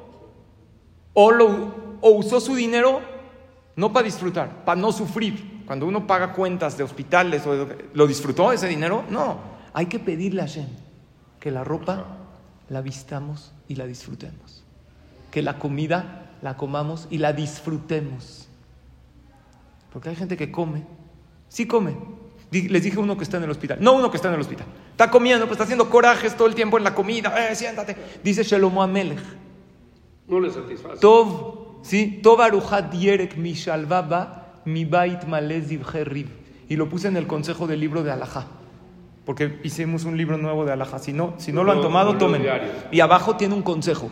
O, 1.13 1.31
lo, 1.31 1.99
o 2.01 2.11
usó 2.11 2.41
su 2.41 2.55
dinero 2.55 3.01
no 3.77 3.93
para 3.93 4.05
disfrutar, 4.05 4.65
para 4.65 4.81
no 4.81 4.93
sufrir. 4.93 5.63
Cuando 5.67 5.87
uno 5.87 6.07
paga 6.07 6.33
cuentas 6.33 6.77
de 6.77 6.85
hospitales, 6.85 7.43
¿lo 7.93 8.07
disfrutó 8.07 8.53
ese 8.53 8.69
dinero? 8.69 9.05
No, 9.11 9.39
hay 9.73 9.87
que 9.87 9.99
pedirle 9.99 10.43
a 10.43 10.47
Hashem 10.47 10.69
que 11.41 11.51
la 11.51 11.65
ropa 11.65 12.24
la 12.75 12.83
vistamos 12.83 13.52
y 13.69 13.76
la 13.76 13.87
disfrutemos. 13.87 14.64
Que 15.31 15.43
la 15.43 15.59
comida 15.59 16.33
la 16.43 16.57
comamos 16.57 17.07
y 17.09 17.19
la 17.19 17.33
disfrutemos. 17.33 18.49
Porque 19.93 20.09
hay 20.09 20.16
gente 20.16 20.37
que 20.37 20.50
come, 20.50 20.85
sí 21.49 21.66
come. 21.66 21.97
Les 22.50 22.83
dije 22.83 22.99
uno 22.99 23.16
que 23.16 23.23
está 23.25 23.37
en 23.37 23.45
el 23.45 23.50
hospital, 23.50 23.78
no 23.81 23.95
uno 23.95 24.11
que 24.11 24.16
está 24.16 24.28
en 24.28 24.35
el 24.35 24.40
hospital. 24.40 24.66
Está 24.90 25.09
comiendo, 25.09 25.47
pues 25.47 25.52
está 25.52 25.64
haciendo 25.64 25.88
corajes 25.88 26.37
todo 26.37 26.49
el 26.49 26.54
tiempo 26.54 26.76
en 26.78 26.85
la 26.85 26.95
comida. 26.95 27.49
Eh, 27.49 27.54
siéntate. 27.54 27.97
Dice 28.23 28.43
Shelomo 28.43 28.83
Amelech. 28.83 29.23
No 30.26 30.40
le 30.40 30.50
satisface. 30.50 31.00
Tov, 31.00 31.85
¿sí? 31.85 32.21
Tov 32.23 32.40
yerek 32.93 33.37
mi 33.37 33.54
mi 34.64 34.85
bait. 34.85 35.21
Y 36.69 36.76
lo 36.76 36.88
puse 36.88 37.09
en 37.09 37.16
el 37.16 37.26
consejo 37.26 37.66
del 37.69 37.81
libro 37.81 38.02
de 38.02 38.11
Alajá. 38.11 38.47
Porque 39.25 39.59
hicimos 39.62 40.04
un 40.04 40.16
libro 40.16 40.37
nuevo 40.37 40.64
de 40.64 40.73
Alajá. 40.73 40.99
Si 40.99 41.12
no, 41.12 41.35
si 41.38 41.52
no 41.52 41.64
lo 41.64 41.73
han 41.73 41.81
tomado, 41.81 42.16
tomen. 42.19 42.45
Y 42.93 43.00
abajo 43.00 43.37
tiene 43.37 43.54
un 43.54 43.62
consejo. 43.62 44.11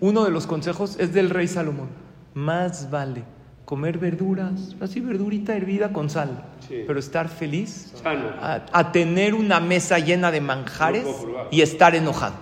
Uno 0.00 0.24
de 0.24 0.30
los 0.30 0.46
consejos 0.46 0.96
es 0.98 1.12
del 1.14 1.30
rey 1.30 1.46
Salomón. 1.48 1.88
Más 2.34 2.90
vale 2.90 3.22
comer 3.64 3.96
verduras, 3.96 4.76
así 4.80 5.00
verdurita 5.00 5.56
hervida 5.56 5.90
con 5.92 6.10
sal, 6.10 6.44
Sí. 6.68 6.84
pero 6.86 6.98
estar 6.98 7.28
feliz 7.30 7.92
Sano. 8.02 8.28
a, 8.38 8.60
a 8.72 8.92
tener 8.92 9.32
una 9.34 9.58
mesa 9.58 9.98
llena 9.98 10.30
de 10.30 10.42
manjares 10.42 11.04
No 11.06 11.46
y 11.50 11.62
estar 11.62 11.94
enojado. 11.94 12.34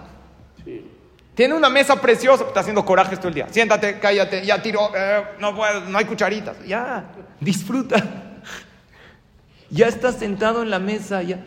Sí. 0.65 0.85
Tiene 1.37 1.55
una 1.55 1.69
mesa 1.71 2.01
preciosa, 2.01 2.45
está 2.49 2.61
haciendo 2.61 2.85
corajes 2.85 3.19
todo 3.21 3.29
el 3.29 3.35
día. 3.35 3.47
Siéntate, 3.51 4.01
cállate, 4.01 4.45
ya 4.45 4.61
tiro, 4.61 4.81
eh, 4.97 5.23
no 5.39 5.55
puedo, 5.55 5.83
no 5.83 5.97
hay 5.99 6.07
cucharitas. 6.07 6.57
Ya, 6.67 7.05
disfruta. 7.39 8.32
Ya 9.73 9.89
estás 9.89 10.17
sentado 10.17 10.63
en 10.63 10.69
la 10.69 10.79
mesa, 10.79 11.23
ya. 11.23 11.43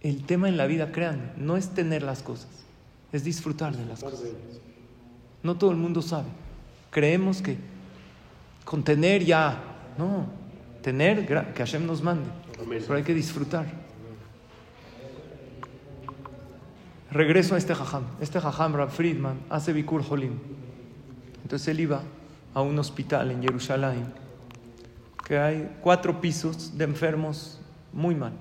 El 0.00 0.24
tema 0.24 0.48
en 0.48 0.56
la 0.56 0.66
vida, 0.66 0.90
créanme, 0.90 1.30
no 1.36 1.56
es 1.56 1.70
tener 1.70 2.02
las 2.02 2.22
cosas, 2.22 2.48
es 3.12 3.22
disfrutar 3.22 3.76
de 3.76 3.86
las 3.86 4.02
cosas. 4.02 4.24
No 5.44 5.56
todo 5.56 5.70
el 5.70 5.76
mundo 5.76 6.02
sabe. 6.02 6.26
Creemos 6.90 7.40
que 7.40 7.56
con 8.64 8.82
tener 8.82 9.24
ya. 9.24 9.62
No, 9.96 10.26
tener 10.82 11.26
que 11.26 11.58
Hashem 11.58 11.86
nos 11.86 12.02
mande. 12.02 12.28
Pero 12.68 12.94
hay 12.94 13.04
que 13.04 13.14
disfrutar. 13.14 13.66
Regreso 17.12 17.54
a 17.54 17.58
este 17.58 17.74
jajam. 17.74 18.04
Este 18.20 18.40
jajam, 18.40 18.74
Rab 18.74 18.90
Friedman, 18.90 19.38
hace 19.48 19.72
Bikur 19.72 20.02
Holim. 20.08 20.38
Entonces 21.44 21.68
él 21.68 21.80
iba 21.80 22.02
a 22.52 22.62
un 22.62 22.78
hospital 22.80 23.30
en 23.30 23.42
Jerusalén 23.42 24.27
que 25.28 25.38
hay 25.38 25.70
cuatro 25.82 26.20
pisos 26.20 26.76
de 26.76 26.84
enfermos 26.84 27.60
muy 27.92 28.14
mal. 28.14 28.32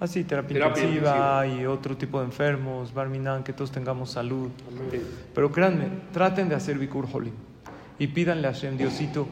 Así, 0.00 0.24
terapia, 0.24 0.54
Terapia 0.54 0.82
intensiva 0.82 1.46
y 1.46 1.64
otro 1.64 1.96
tipo 1.96 2.18
de 2.18 2.26
enfermos, 2.26 2.92
Barminan, 2.92 3.44
que 3.44 3.54
todos 3.54 3.70
tengamos 3.70 4.10
salud. 4.10 4.50
Amén. 4.68 5.02
Pero 5.34 5.50
créanme, 5.50 5.88
traten 6.12 6.50
de 6.50 6.56
hacer 6.56 6.78
Bikur 6.78 7.06
Holim 7.10 7.32
y 7.98 8.08
pídanle 8.08 8.48
a 8.48 8.52
Hashem, 8.52 8.76
Diosito, 8.76 9.26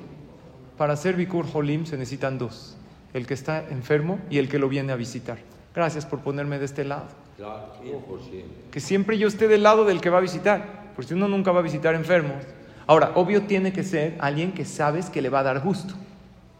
para 0.78 0.94
hacer 0.94 1.16
Bikur 1.16 1.46
Holim 1.52 1.84
se 1.84 1.98
necesitan 1.98 2.38
dos, 2.38 2.76
el 3.12 3.26
que 3.26 3.34
está 3.34 3.68
enfermo 3.68 4.20
y 4.30 4.38
el 4.38 4.48
que 4.48 4.58
lo 4.58 4.68
viene 4.68 4.92
a 4.92 4.96
visitar. 4.96 5.38
Gracias 5.74 6.06
por 6.06 6.20
ponerme 6.20 6.58
de 6.58 6.64
este 6.64 6.84
lado. 6.84 7.08
Claro, 7.36 7.74
100%. 7.82 8.44
Que 8.70 8.80
siempre 8.80 9.18
yo 9.18 9.26
esté 9.26 9.48
del 9.48 9.64
lado 9.64 9.84
del 9.84 10.00
que 10.00 10.08
va 10.08 10.18
a 10.18 10.22
visitar, 10.22 10.92
porque 10.94 11.08
si 11.08 11.14
uno 11.14 11.28
nunca 11.28 11.50
va 11.50 11.58
a 11.58 11.62
visitar 11.62 11.94
enfermos. 11.94 12.36
Ahora, 12.86 13.12
obvio 13.14 13.42
tiene 13.42 13.72
que 13.72 13.82
ser 13.82 14.16
alguien 14.20 14.52
que 14.52 14.64
sabes 14.64 15.10
que 15.10 15.22
le 15.22 15.30
va 15.30 15.40
a 15.40 15.42
dar 15.42 15.60
gusto. 15.60 15.94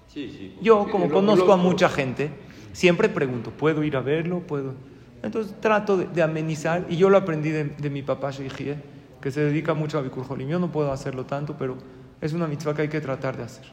Sí, 0.08 0.30
sí. 0.30 0.56
Yo, 0.62 0.88
como 0.90 1.10
conozco 1.10 1.52
a 1.52 1.56
mucha 1.56 1.88
gente, 1.88 2.30
siempre 2.72 3.08
pregunto, 3.08 3.50
¿puedo 3.50 3.82
ir 3.82 3.96
a 3.96 4.00
verlo? 4.00 4.40
¿Puedo? 4.40 4.74
Entonces 5.22 5.54
trato 5.60 5.96
de, 5.96 6.06
de 6.06 6.22
amenizar, 6.22 6.84
y 6.88 6.96
yo 6.96 7.10
lo 7.10 7.18
aprendí 7.18 7.50
de, 7.50 7.64
de 7.64 7.90
mi 7.90 8.02
papá 8.02 8.30
Sheikh, 8.30 8.76
que 9.20 9.30
se 9.30 9.40
dedica 9.40 9.74
mucho 9.74 9.98
a 9.98 10.02
Bikur 10.02 10.24
Jolim. 10.24 10.48
Yo 10.48 10.58
no 10.58 10.70
puedo 10.70 10.92
hacerlo 10.92 11.24
tanto, 11.24 11.56
pero 11.58 11.76
es 12.20 12.32
una 12.32 12.46
mitzvah 12.46 12.74
que 12.74 12.82
hay 12.82 12.88
que 12.88 13.00
tratar 13.00 13.36
de 13.36 13.42
hacer. 13.42 13.64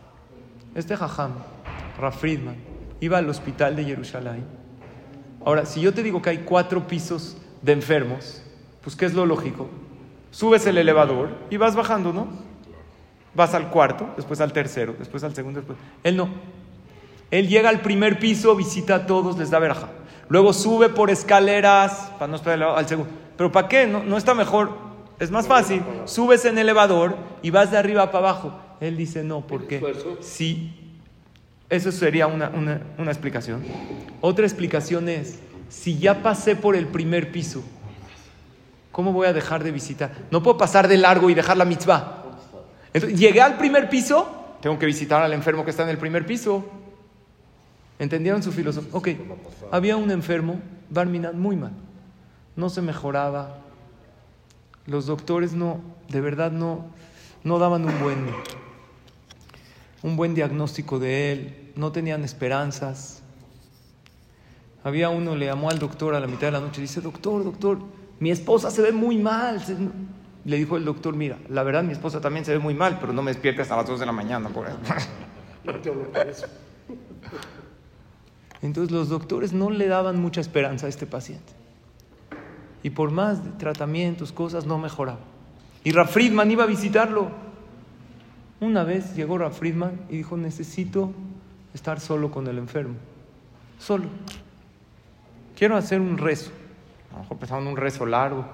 Este 0.76 0.96
jajam, 0.96 1.32
Raf 2.00 2.20
Friedman, 2.20 2.56
iba 3.02 3.18
al 3.18 3.30
hospital 3.30 3.76
de 3.76 3.84
Jerusalén. 3.84 4.46
Ahora, 5.44 5.66
si 5.66 5.82
yo 5.82 5.94
te 5.94 6.04
digo 6.04 6.22
que 6.22 6.30
hay 6.30 6.38
cuatro 6.40 6.88
pisos 6.88 7.38
de 7.62 7.74
enfermos, 7.74 8.42
pues 8.82 8.96
¿qué 8.96 9.06
es 9.06 9.14
lo 9.14 9.26
lógico? 9.26 9.70
Subes 10.32 10.66
el 10.66 10.78
elevador 10.78 11.30
y 11.50 11.58
vas 11.58 11.76
bajando, 11.76 12.12
¿no? 12.14 12.28
Vas 13.36 13.54
al 13.54 13.70
cuarto, 13.70 14.10
después 14.18 14.42
al 14.42 14.52
tercero, 14.54 14.96
después 14.98 15.24
al 15.24 15.36
segundo, 15.36 15.60
después. 15.60 15.78
Él 16.04 16.18
no. 16.18 16.30
Él 17.30 17.48
llega 17.48 17.70
al 17.70 17.82
primer 17.82 18.20
piso, 18.20 18.56
visita 18.56 18.96
a 18.96 19.06
todos, 19.06 19.38
les 19.38 19.50
da 19.50 19.60
veraja. 19.60 19.90
Luego 20.28 20.52
sube 20.54 20.90
por 20.90 21.10
escaleras, 21.10 22.12
para 22.20 22.30
no 22.30 22.36
esperar 22.38 22.64
al 22.78 22.88
segundo. 22.88 23.12
¿Pero 23.38 23.52
para 23.52 23.68
qué? 23.68 23.88
¿No, 23.88 24.04
no 24.04 24.18
está 24.18 24.34
mejor? 24.34 24.72
Es 25.20 25.32
más 25.32 25.48
fácil. 25.48 25.82
Subes 26.06 26.44
en 26.46 26.58
elevador 26.58 27.16
y 27.42 27.50
vas 27.52 27.72
de 27.72 27.78
arriba 27.78 28.12
para 28.12 28.30
abajo. 28.30 28.54
Él 28.80 28.98
dice, 28.98 29.24
no, 29.24 29.42
porque 29.48 29.76
esfuerzo. 29.76 30.18
si 30.22 30.74
eso 31.70 31.92
sería 31.92 32.28
una, 32.28 32.50
una- 32.50 32.82
una 32.98 33.12
explicación. 33.12 33.64
Otra 34.20 34.46
explicación 34.46 35.08
es, 35.08 35.40
si 35.70 35.98
ya 36.00 36.22
pasé 36.24 36.56
por 36.56 36.76
el 36.76 36.88
primer 36.88 37.32
piso, 37.32 37.64
¿cómo 38.92 39.14
voy 39.14 39.28
a 39.28 39.34
dejar 39.34 39.64
de 39.64 39.72
visitar? 39.72 40.12
No 40.32 40.44
puedo 40.44 40.58
pasar 40.58 40.88
de 40.88 40.98
largo 40.98 41.30
y 41.30 41.34
dejar 41.34 41.58
la 41.58 41.66
mitzvah. 41.66 42.24
Llegué 42.94 43.42
al 43.42 43.58
primer 43.58 43.90
piso, 43.90 44.58
tengo 44.62 44.78
que 44.78 44.86
visitar 44.86 45.22
al 45.24 45.34
enfermo 45.34 45.64
que 45.64 45.72
está 45.72 45.84
en 45.84 45.90
el 45.90 45.98
primer 45.98 46.26
piso. 46.26 46.66
¿Entendieron 48.00 48.42
su 48.42 48.52
filosofía? 48.52 48.90
Ok, 48.94 49.10
había 49.72 49.96
un 49.96 50.12
enfermo, 50.12 50.60
Barminan, 50.90 51.40
muy 51.40 51.56
mal. 51.56 51.72
No 52.56 52.70
se 52.70 52.82
mejoraba. 52.82 53.58
Los 54.88 55.06
doctores 55.06 55.54
no, 55.54 55.80
de 56.10 56.20
verdad 56.20 56.52
no, 56.52 56.86
no 57.44 57.60
daban 57.60 57.86
un 57.86 58.00
buen, 58.02 58.28
un 60.04 60.16
buen 60.18 60.34
diagnóstico 60.34 61.00
de 61.00 61.32
él, 61.32 61.72
no 61.76 61.92
tenían 61.92 62.24
esperanzas. 62.24 63.22
Había 64.84 65.10
uno, 65.10 65.36
le 65.36 65.46
llamó 65.46 65.70
al 65.70 65.78
doctor 65.78 66.16
a 66.16 66.20
la 66.20 66.28
mitad 66.28 66.48
de 66.48 66.52
la 66.54 66.60
noche, 66.60 66.82
dice, 66.82 67.02
doctor, 67.02 67.44
doctor, 67.44 67.80
mi 68.22 68.30
esposa 68.30 68.70
se 68.70 68.84
ve 68.84 68.92
muy 68.92 69.18
mal. 69.18 69.60
Le 70.46 70.58
dijo 70.58 70.78
el 70.78 70.86
doctor, 70.86 71.16
mira, 71.16 71.40
la 71.50 71.64
verdad 71.64 71.84
mi 71.84 71.92
esposa 71.92 72.22
también 72.22 72.46
se 72.46 72.52
ve 72.52 72.60
muy 72.60 72.76
mal, 72.76 73.00
pero 73.02 73.14
no 73.14 73.24
me 73.24 73.32
despiertes 73.32 73.72
a 73.72 73.78
las 73.78 73.88
2 73.88 74.00
de 74.00 74.06
la 74.06 74.12
mañana 74.12 74.50
por 74.50 74.68
eso. 74.68 74.78
Por. 75.66 75.76
Entonces 78.62 78.92
los 78.92 79.10
doctores 79.10 79.54
no 79.54 79.72
le 79.72 79.88
daban 79.88 80.22
mucha 80.22 80.40
esperanza 80.40 80.86
a 80.86 80.90
este 80.90 81.08
paciente. 81.08 81.52
Y 82.84 82.92
por 82.92 83.10
más 83.10 83.44
de 83.44 83.50
tratamientos, 83.52 84.32
cosas, 84.32 84.68
no 84.68 84.78
mejoraba. 84.78 85.20
Y 85.84 85.92
Raf 85.92 86.14
Friedman 86.14 86.52
iba 86.52 86.64
a 86.64 86.68
visitarlo. 86.68 87.32
Una 88.60 88.84
vez 88.84 89.16
llegó 89.16 89.40
Raf 89.40 89.58
Friedman 89.58 90.00
y 90.10 90.18
dijo, 90.18 90.38
necesito 90.38 91.12
estar 91.74 92.00
solo 92.00 92.30
con 92.30 92.46
el 92.46 92.60
enfermo. 92.60 92.98
Solo. 93.80 94.06
Quiero 95.56 95.76
hacer 95.76 96.00
un 96.00 96.20
rezo. 96.20 96.52
A 97.12 97.16
lo 97.16 97.22
mejor 97.22 97.38
pensaban 97.38 97.68
un 97.68 97.78
rezo 97.78 98.06
largo. 98.06 98.46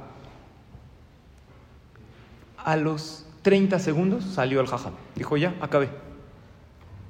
A 2.58 2.76
los 2.76 3.26
30 3.44 3.80
segundos 3.80 4.24
salió 4.26 4.60
el 4.60 4.68
jajam. 4.68 4.94
Dijo, 5.16 5.38
ya, 5.38 5.56
acabé. 5.62 5.90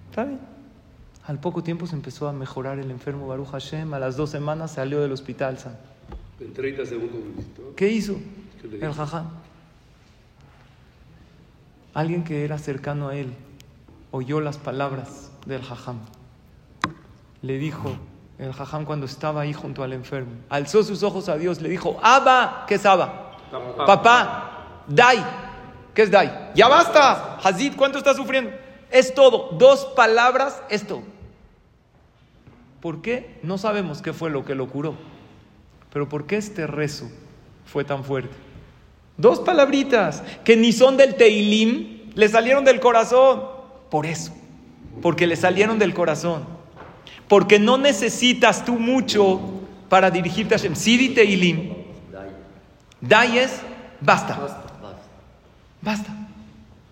Está 0.09 0.25
bien. 0.25 0.39
Al 1.25 1.39
poco 1.39 1.63
tiempo 1.63 1.87
se 1.87 1.95
empezó 1.95 2.27
a 2.27 2.33
mejorar 2.33 2.79
el 2.79 2.91
enfermo 2.91 3.27
Baruch 3.27 3.49
Hashem. 3.49 3.93
A 3.93 3.99
las 3.99 4.17
dos 4.17 4.29
semanas 4.29 4.71
salió 4.71 5.01
del 5.01 5.11
hospital. 5.11 5.57
san. 5.57 5.77
En 6.39 6.53
30 6.53 6.85
segundos 6.85 7.19
visitó. 7.35 7.75
¿Qué 7.75 7.89
hizo? 7.89 8.15
¿Qué 8.61 8.67
le 8.67 8.85
El 8.85 8.93
jajam. 8.93 9.27
Alguien 11.93 12.23
que 12.23 12.45
era 12.45 12.57
cercano 12.57 13.09
a 13.09 13.15
él 13.15 13.33
oyó 14.11 14.39
las 14.39 14.57
palabras 14.57 15.31
del 15.45 15.63
jajam. 15.63 15.97
Le 17.41 17.57
dijo, 17.57 17.97
el 18.39 18.53
jajam 18.53 18.85
cuando 18.85 19.05
estaba 19.05 19.41
ahí 19.41 19.53
junto 19.53 19.83
al 19.83 19.93
enfermo, 19.93 20.31
alzó 20.49 20.83
sus 20.83 21.03
ojos 21.03 21.27
a 21.29 21.37
Dios, 21.37 21.61
le 21.61 21.69
dijo, 21.69 21.99
Abba, 22.03 22.65
¿qué 22.67 22.75
es 22.75 22.85
Abba? 22.85 23.31
Papá. 23.51 23.85
Papá, 23.85 24.83
Dai. 24.87 25.23
¿Qué 25.93 26.03
es 26.03 26.11
Dai? 26.11 26.51
Ya 26.53 26.67
basta. 26.67 27.37
Hazid, 27.43 27.75
¿cuánto 27.75 27.97
está 27.97 28.13
sufriendo? 28.13 28.51
Es 28.91 29.13
todo. 29.13 29.49
Dos 29.53 29.85
palabras, 29.95 30.61
es 30.69 30.85
todo. 30.85 31.01
¿Por 32.81 33.01
qué? 33.01 33.39
No 33.41 33.57
sabemos 33.57 34.01
qué 34.01 34.13
fue 34.13 34.29
lo 34.29 34.45
que 34.45 34.53
lo 34.53 34.67
curó. 34.67 34.95
Pero 35.91 36.07
¿por 36.07 36.27
qué 36.27 36.37
este 36.37 36.67
rezo 36.67 37.09
fue 37.65 37.83
tan 37.83 38.03
fuerte? 38.03 38.35
Dos 39.17 39.39
palabritas 39.39 40.21
que 40.43 40.55
ni 40.55 40.71
son 40.71 40.95
del 40.95 41.15
Teilim, 41.15 42.11
le 42.13 42.29
salieron 42.29 42.63
del 42.63 42.79
corazón. 42.79 43.43
Por 43.89 44.05
eso. 44.05 44.33
Porque 45.01 45.25
le 45.25 45.35
salieron 45.35 45.79
del 45.79 45.93
corazón. 45.93 46.56
Porque 47.27 47.59
no 47.59 47.77
necesitas 47.77 48.63
tú 48.63 48.73
mucho 48.73 49.39
para 49.89 50.11
dirigirte 50.11 50.55
a 50.55 50.57
Hashem. 50.57 50.75
Sidi 50.75 51.09
Teilim. 51.09 51.73
Dai 53.01 53.37
es 53.37 53.61
basta. 54.01 54.37
Basta. 55.81 56.13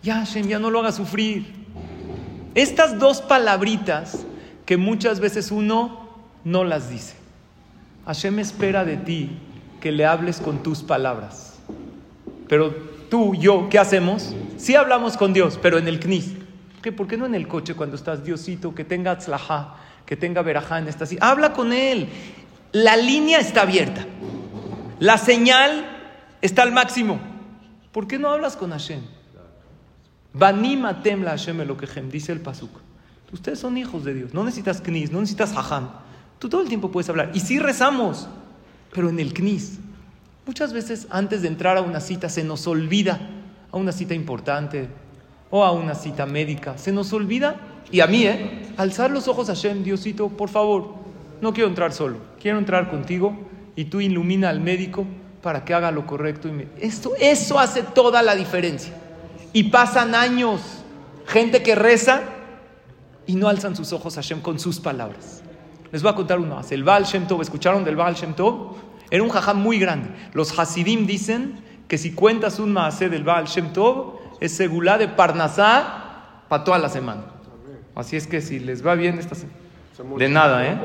Ya, 0.03 0.17
Hashem, 0.17 0.47
ya 0.47 0.59
no 0.59 0.69
lo 0.69 0.79
hagas 0.79 0.95
sufrir. 0.95 1.51
Estas 2.53 2.99
dos 2.99 3.21
palabritas 3.21 4.25
que 4.65 4.77
muchas 4.77 5.19
veces 5.19 5.51
uno 5.51 6.09
no 6.43 6.63
las 6.63 6.89
dice. 6.89 7.15
Hashem 8.05 8.39
espera 8.39 8.85
de 8.85 8.97
ti 8.97 9.31
que 9.81 9.91
le 9.91 10.05
hables 10.05 10.39
con 10.39 10.63
tus 10.63 10.83
palabras. 10.83 11.59
Pero 12.47 12.73
tú, 13.09 13.35
yo, 13.35 13.67
¿qué 13.69 13.79
hacemos? 13.79 14.35
Sí 14.57 14.75
hablamos 14.75 15.17
con 15.17 15.33
Dios, 15.33 15.59
pero 15.61 15.77
en 15.77 15.87
el 15.87 15.99
knis. 15.99 16.33
¿Qué? 16.81 16.91
¿Por 16.91 17.07
qué 17.07 17.17
no 17.17 17.25
en 17.25 17.35
el 17.35 17.47
coche 17.47 17.73
cuando 17.73 17.95
estás 17.95 18.23
Diosito, 18.23 18.75
que 18.75 18.83
tenga 18.83 19.17
tzlajá, 19.17 19.75
que 20.05 20.15
tenga 20.15 20.41
verajá 20.41 20.79
en 20.79 20.87
esta? 20.87 21.05
Habla 21.21 21.53
con 21.53 21.73
Él. 21.73 22.09
La 22.71 22.97
línea 22.97 23.39
está 23.39 23.61
abierta. 23.61 24.05
La 24.99 25.17
señal 25.17 25.85
está 26.41 26.63
al 26.63 26.71
máximo. 26.71 27.19
¿Por 27.91 28.07
qué 28.07 28.19
no 28.19 28.29
hablas 28.29 28.55
con 28.55 28.71
Hashem? 28.71 29.01
Banimatem 30.33 31.23
la 31.23 31.31
Hashem 31.31 31.61
Elokehem, 31.61 32.09
dice 32.09 32.33
el 32.33 32.41
Pasuk. 32.41 32.81
Ustedes 33.31 33.59
son 33.59 33.77
hijos 33.77 34.03
de 34.03 34.13
Dios. 34.13 34.33
No 34.33 34.43
necesitas 34.43 34.81
knis, 34.81 35.11
no 35.11 35.19
necesitas 35.19 35.55
hajam. 35.55 35.89
Tú 36.39 36.49
todo 36.49 36.61
el 36.61 36.67
tiempo 36.67 36.91
puedes 36.91 37.09
hablar. 37.09 37.31
Y 37.33 37.39
sí 37.39 37.59
rezamos, 37.59 38.27
pero 38.93 39.09
en 39.09 39.19
el 39.19 39.33
knis. 39.33 39.79
Muchas 40.45 40.73
veces 40.73 41.07
antes 41.09 41.41
de 41.41 41.47
entrar 41.47 41.77
a 41.77 41.81
una 41.81 41.99
cita 41.99 42.29
se 42.29 42.43
nos 42.43 42.67
olvida, 42.67 43.19
a 43.71 43.77
una 43.77 43.91
cita 43.91 44.13
importante 44.13 44.89
o 45.49 45.63
a 45.63 45.71
una 45.71 45.95
cita 45.95 46.25
médica, 46.25 46.77
se 46.77 46.91
nos 46.91 47.11
olvida, 47.13 47.55
y 47.91 47.99
a 47.99 48.07
mí, 48.07 48.25
¿eh? 48.25 48.73
Alzar 48.77 49.11
los 49.11 49.27
ojos 49.27 49.49
a 49.49 49.55
Hashem, 49.55 49.83
Diosito, 49.83 50.29
por 50.29 50.49
favor, 50.49 50.95
no 51.41 51.53
quiero 51.53 51.69
entrar 51.69 51.93
solo, 51.93 52.17
quiero 52.41 52.57
entrar 52.57 52.89
contigo 52.89 53.35
y 53.75 53.85
tú 53.85 54.01
ilumina 54.01 54.49
al 54.49 54.59
médico 54.59 55.05
para 55.41 55.63
que 55.63 55.73
haga 55.73 55.91
lo 55.91 56.05
correcto. 56.05 56.47
Y. 56.47 56.67
Esto, 56.79 57.13
eso 57.19 57.59
hace 57.59 57.83
toda 57.83 58.21
la 58.21 58.35
diferencia. 58.35 58.93
Y 59.53 59.65
pasan 59.65 60.15
años, 60.15 60.61
gente 61.25 61.61
que 61.61 61.75
reza 61.75 62.21
y 63.27 63.35
no 63.35 63.47
alzan 63.47 63.75
sus 63.75 63.93
ojos 63.93 64.17
a 64.17 64.21
Hashem 64.21 64.41
con 64.41 64.59
sus 64.59 64.79
palabras. 64.79 65.43
Les 65.91 66.01
voy 66.01 66.11
a 66.11 66.15
contar 66.15 66.39
uno 66.39 66.55
más. 66.55 66.71
El 66.71 66.83
Baal 66.83 67.05
Shem 67.05 67.27
Tov, 67.27 67.41
¿escucharon 67.41 67.83
del 67.83 67.95
Baal 67.95 68.15
Shem 68.15 68.33
Tov? 68.33 68.75
Era 69.09 69.23
un 69.23 69.29
jajam 69.29 69.61
muy 69.61 69.79
grande. 69.79 70.09
Los 70.33 70.57
Hasidim 70.57 71.05
dicen 71.05 71.63
que 71.87 71.97
si 71.97 72.13
cuentas 72.13 72.59
un 72.59 72.73
maasé 72.73 73.07
del 73.07 73.23
Baal 73.23 73.45
Shem 73.45 73.71
Tov, 73.71 74.15
es 74.41 74.51
segulá 74.51 74.97
de 74.97 75.07
Parnasá 75.07 76.41
para 76.49 76.63
toda 76.63 76.79
la 76.79 76.89
semana. 76.89 77.34
Así 77.95 78.17
es 78.17 78.27
que 78.27 78.41
si 78.41 78.59
les 78.59 78.85
va 78.85 78.95
bien 78.95 79.17
esta. 79.17 79.35
De 80.17 80.29
nada, 80.29 80.67
¿eh? 80.67 80.77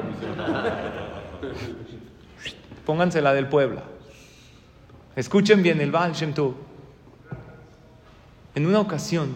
Pónganse 2.87 3.20
la 3.20 3.35
del 3.35 3.49
Puebla. 3.49 3.83
Escuchen 5.16 5.62
bien 5.62 5.81
el 5.81 5.90
Baal 5.90 6.12
Shem 6.12 6.33
Tov. 6.33 6.55
En 8.55 8.66
una 8.66 8.81
ocasión, 8.81 9.35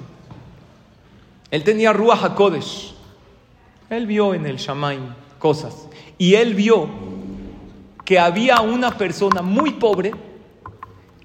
él 1.50 1.64
tenía 1.64 1.92
Ruach 1.92 2.24
HaKodesh. 2.24 2.94
Él 3.90 4.06
vio 4.06 4.34
en 4.34 4.46
el 4.46 4.56
Shamaim 4.56 5.14
cosas. 5.38 5.88
Y 6.16 6.34
él 6.34 6.54
vio 6.54 6.88
que 8.04 8.18
había 8.18 8.60
una 8.60 8.96
persona 8.96 9.42
muy 9.42 9.72
pobre 9.72 10.12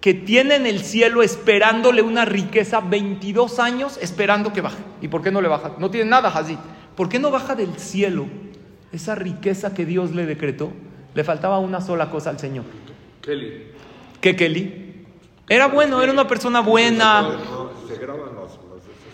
que 0.01 0.13
tiene 0.13 0.55
en 0.55 0.65
el 0.65 0.79
cielo 0.81 1.21
esperándole 1.21 2.01
una 2.01 2.25
riqueza 2.25 2.79
22 2.79 3.59
años 3.59 3.99
esperando 4.01 4.53
que 4.53 4.62
baje. 4.62 4.77
¿Y 5.01 5.07
por 5.09 5.21
qué 5.21 5.31
no 5.31 5.41
le 5.41 5.49
baja? 5.49 5.73
No 5.77 5.89
tiene 5.91 6.09
nada 6.09 6.29
así. 6.29 6.57
¿Por 6.95 7.09
qué 7.09 7.19
no 7.19 7.31
baja 7.31 7.55
del 7.55 7.75
cielo 7.77 8.27
esa 8.91 9.15
riqueza 9.15 9.73
que 9.73 9.85
Dios 9.85 10.15
le 10.15 10.25
decretó? 10.25 10.71
Le 11.13 11.23
faltaba 11.23 11.59
una 11.59 11.81
sola 11.81 12.09
cosa 12.09 12.29
al 12.29 12.39
Señor. 12.39 12.65
Kelly. 13.21 13.71
¿Qué 14.21 14.35
Kelly? 14.35 15.05
Era 15.49 15.67
bueno, 15.67 16.01
era 16.01 16.12
una 16.12 16.27
persona 16.27 16.62
buena. 16.62 17.38
Se 17.88 17.97
graban 17.97 18.35
los. 18.35 18.59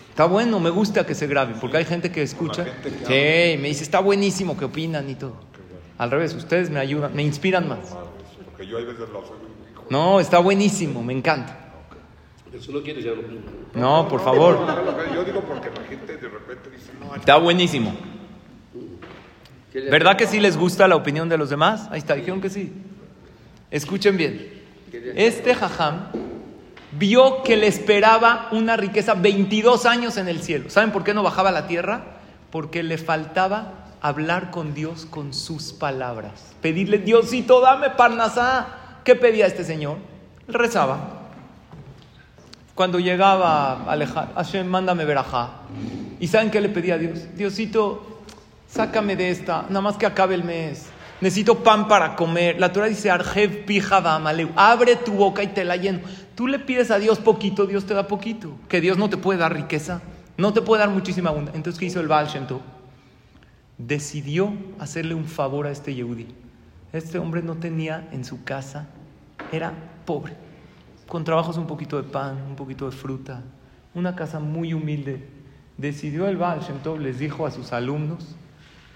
Está 0.09 0.25
bueno, 0.25 0.59
me 0.59 0.69
gusta 0.69 1.05
que 1.05 1.13
se 1.13 1.27
grabe, 1.27 1.55
porque 1.59 1.77
hay 1.77 1.85
gente 1.85 2.11
que 2.11 2.21
escucha. 2.21 2.63
gente 2.63 2.89
que 2.89 3.05
Sí, 3.55 3.61
me 3.61 3.67
dice, 3.67 3.83
está 3.83 3.99
buenísimo, 3.99 4.57
¿qué 4.57 4.65
opinan 4.65 5.09
y 5.09 5.15
todo? 5.15 5.35
Al 5.97 6.09
revés, 6.09 6.33
ustedes 6.35 6.69
me 6.69 6.79
ayudan, 6.79 7.13
me 7.13 7.23
inspiran 7.23 7.67
más. 7.67 7.79
Porque 8.45 8.65
yo 8.65 8.77
hay 8.77 8.85
veces 8.85 9.09
No, 9.89 10.19
está 10.19 10.39
buenísimo, 10.39 11.03
me 11.03 11.13
encanta. 11.13 11.57
Eso 12.53 12.71
no 12.71 12.81
quieres 12.81 13.03
ya 13.03 13.11
no. 13.11 13.21
No, 13.79 14.07
por 14.07 14.21
favor. 14.23 14.59
Yo 15.13 15.23
digo 15.25 15.41
porque 15.41 15.69
la 15.69 15.85
gente 15.87 16.17
de 16.17 16.27
repente 16.29 16.69
dice, 16.69 16.91
no, 16.99 17.15
Está 17.15 17.37
buenísimo. 17.37 17.93
¿Qué 19.71 19.81
le- 19.81 19.91
¿Verdad 19.91 20.15
que 20.15 20.25
sí 20.25 20.39
les 20.39 20.55
gusta 20.57 20.87
la 20.87 20.95
opinión 20.95 21.27
de 21.27 21.37
los 21.37 21.49
demás? 21.49 21.87
Ahí 21.91 21.99
está, 21.99 22.15
dijeron 22.15 22.39
que 22.41 22.49
sí. 22.49 22.71
Escuchen 23.71 24.15
bien. 24.15 24.63
Este 25.15 25.53
jajam 25.53 26.07
vio 26.97 27.43
que 27.43 27.57
le 27.57 27.67
esperaba 27.67 28.47
una 28.53 28.77
riqueza 28.77 29.13
22 29.15 29.85
años 29.85 30.15
en 30.15 30.29
el 30.29 30.41
cielo. 30.41 30.69
¿Saben 30.69 30.91
por 30.91 31.03
qué 31.03 31.13
no 31.13 31.23
bajaba 31.23 31.49
a 31.49 31.51
la 31.51 31.67
tierra? 31.67 32.05
Porque 32.51 32.83
le 32.83 32.97
faltaba 32.97 33.89
hablar 33.99 34.49
con 34.51 34.73
Dios 34.73 35.05
con 35.05 35.33
sus 35.33 35.73
palabras. 35.73 36.53
Pedirle, 36.61 36.99
Diosito, 36.99 37.59
dame 37.59 37.89
parnasá. 37.89 38.84
¿Qué 39.05 39.13
pedía 39.15 39.45
este 39.45 39.63
señor? 39.63 39.97
Rezaba. 40.47 41.29
Cuando 42.73 42.99
llegaba 42.99 43.73
a 43.73 43.91
alejar, 43.91 44.33
Hashem, 44.33 44.65
mándame 44.65 45.05
verajá. 45.05 45.61
¿Y 46.19 46.27
saben 46.27 46.49
qué 46.49 46.59
le 46.59 46.69
pedía 46.69 46.95
a 46.95 46.97
Dios? 46.97 47.19
Diosito, 47.35 48.23
sácame 48.67 49.15
de 49.15 49.29
esta, 49.29 49.67
nada 49.69 49.81
más 49.81 49.97
que 49.97 50.07
acabe 50.07 50.33
el 50.33 50.43
mes. 50.43 50.87
Necesito 51.21 51.63
pan 51.63 51.87
para 51.87 52.15
comer. 52.15 52.59
La 52.59 52.73
Torah 52.73 52.87
dice, 52.87 53.11
Arjev 53.11 53.63
amaleu. 53.93 54.49
Abre 54.55 54.95
tu 54.95 55.13
boca 55.13 55.43
y 55.43 55.47
te 55.47 55.63
la 55.63 55.75
lleno. 55.77 55.99
Tú 56.33 56.47
le 56.47 56.57
pides 56.57 56.89
a 56.89 56.97
Dios 56.97 57.19
poquito, 57.19 57.67
Dios 57.67 57.85
te 57.85 57.93
da 57.93 58.07
poquito. 58.07 58.57
Que 58.67 58.81
Dios 58.81 58.97
no 58.97 59.07
te 59.07 59.17
puede 59.17 59.37
dar 59.37 59.53
riqueza, 59.53 60.01
no 60.35 60.51
te 60.51 60.63
puede 60.63 60.79
dar 60.79 60.89
muchísima 60.89 61.29
abundancia. 61.29 61.57
Entonces, 61.57 61.79
¿qué 61.79 61.85
hizo 61.85 62.01
el 62.01 62.07
Baal 62.07 62.27
Shem? 62.27 62.47
Decidió 63.77 64.51
hacerle 64.79 65.13
un 65.13 65.25
favor 65.25 65.67
a 65.67 65.71
este 65.71 65.93
Yehudi. 65.93 66.44
Este 66.95 67.19
hombre 67.19 67.41
no 67.41 67.55
tenía 67.55 68.07
en 68.13 68.23
su 68.23 68.45
casa, 68.45 68.87
era 69.51 69.73
pobre, 70.05 70.33
con 71.09 71.25
trabajos 71.25 71.57
un 71.57 71.67
poquito 71.67 71.97
de 71.97 72.03
pan, 72.03 72.41
un 72.47 72.55
poquito 72.55 72.89
de 72.89 72.95
fruta, 72.95 73.41
una 73.93 74.15
casa 74.15 74.39
muy 74.39 74.73
humilde. 74.73 75.27
Decidió 75.77 76.25
el 76.29 76.37
Baal 76.37 76.61
les 77.01 77.19
dijo 77.19 77.45
a 77.45 77.51
sus 77.51 77.73
alumnos, 77.73 78.37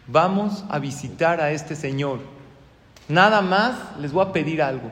vamos 0.08 0.64
a 0.70 0.80
visitar 0.80 1.42
a 1.42 1.52
este 1.52 1.76
señor. 1.76 2.20
Nada 3.10 3.42
más 3.42 3.76
les 4.00 4.14
voy 4.14 4.26
a 4.26 4.32
pedir 4.32 4.62
algo. 4.62 4.90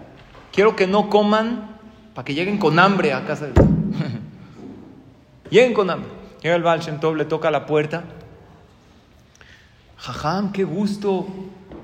Quiero 0.51 0.75
que 0.75 0.85
no 0.85 1.09
coman 1.09 1.77
para 2.13 2.25
que 2.25 2.33
lleguen 2.33 2.57
con 2.57 2.77
hambre 2.77 3.13
a 3.13 3.25
casa 3.25 3.47
de 3.47 3.53
Lleguen 5.49 5.73
con 5.73 5.89
hambre. 5.89 6.09
Llega 6.41 6.55
el 6.55 6.63
Baal 6.63 6.81
le 7.15 7.23
toca 7.23 7.51
la 7.51 7.65
puerta. 7.65 8.03
Jajam, 9.95 10.51
qué 10.51 10.65
gusto. 10.65 11.25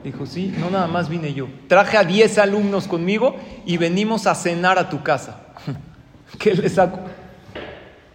Dijo, 0.04 0.26
sí, 0.26 0.54
no 0.60 0.70
nada 0.70 0.88
más 0.88 1.08
vine 1.08 1.34
yo. 1.34 1.48
Traje 1.68 1.98
a 1.98 2.04
10 2.04 2.38
alumnos 2.38 2.88
conmigo 2.88 3.36
y 3.66 3.78
venimos 3.78 4.28
a 4.28 4.36
cenar 4.36 4.78
a 4.78 4.89
tu 4.89 5.02
casa. 5.02 5.39
¿Qué 6.39 6.54
le 6.54 6.70
saco? 6.70 7.00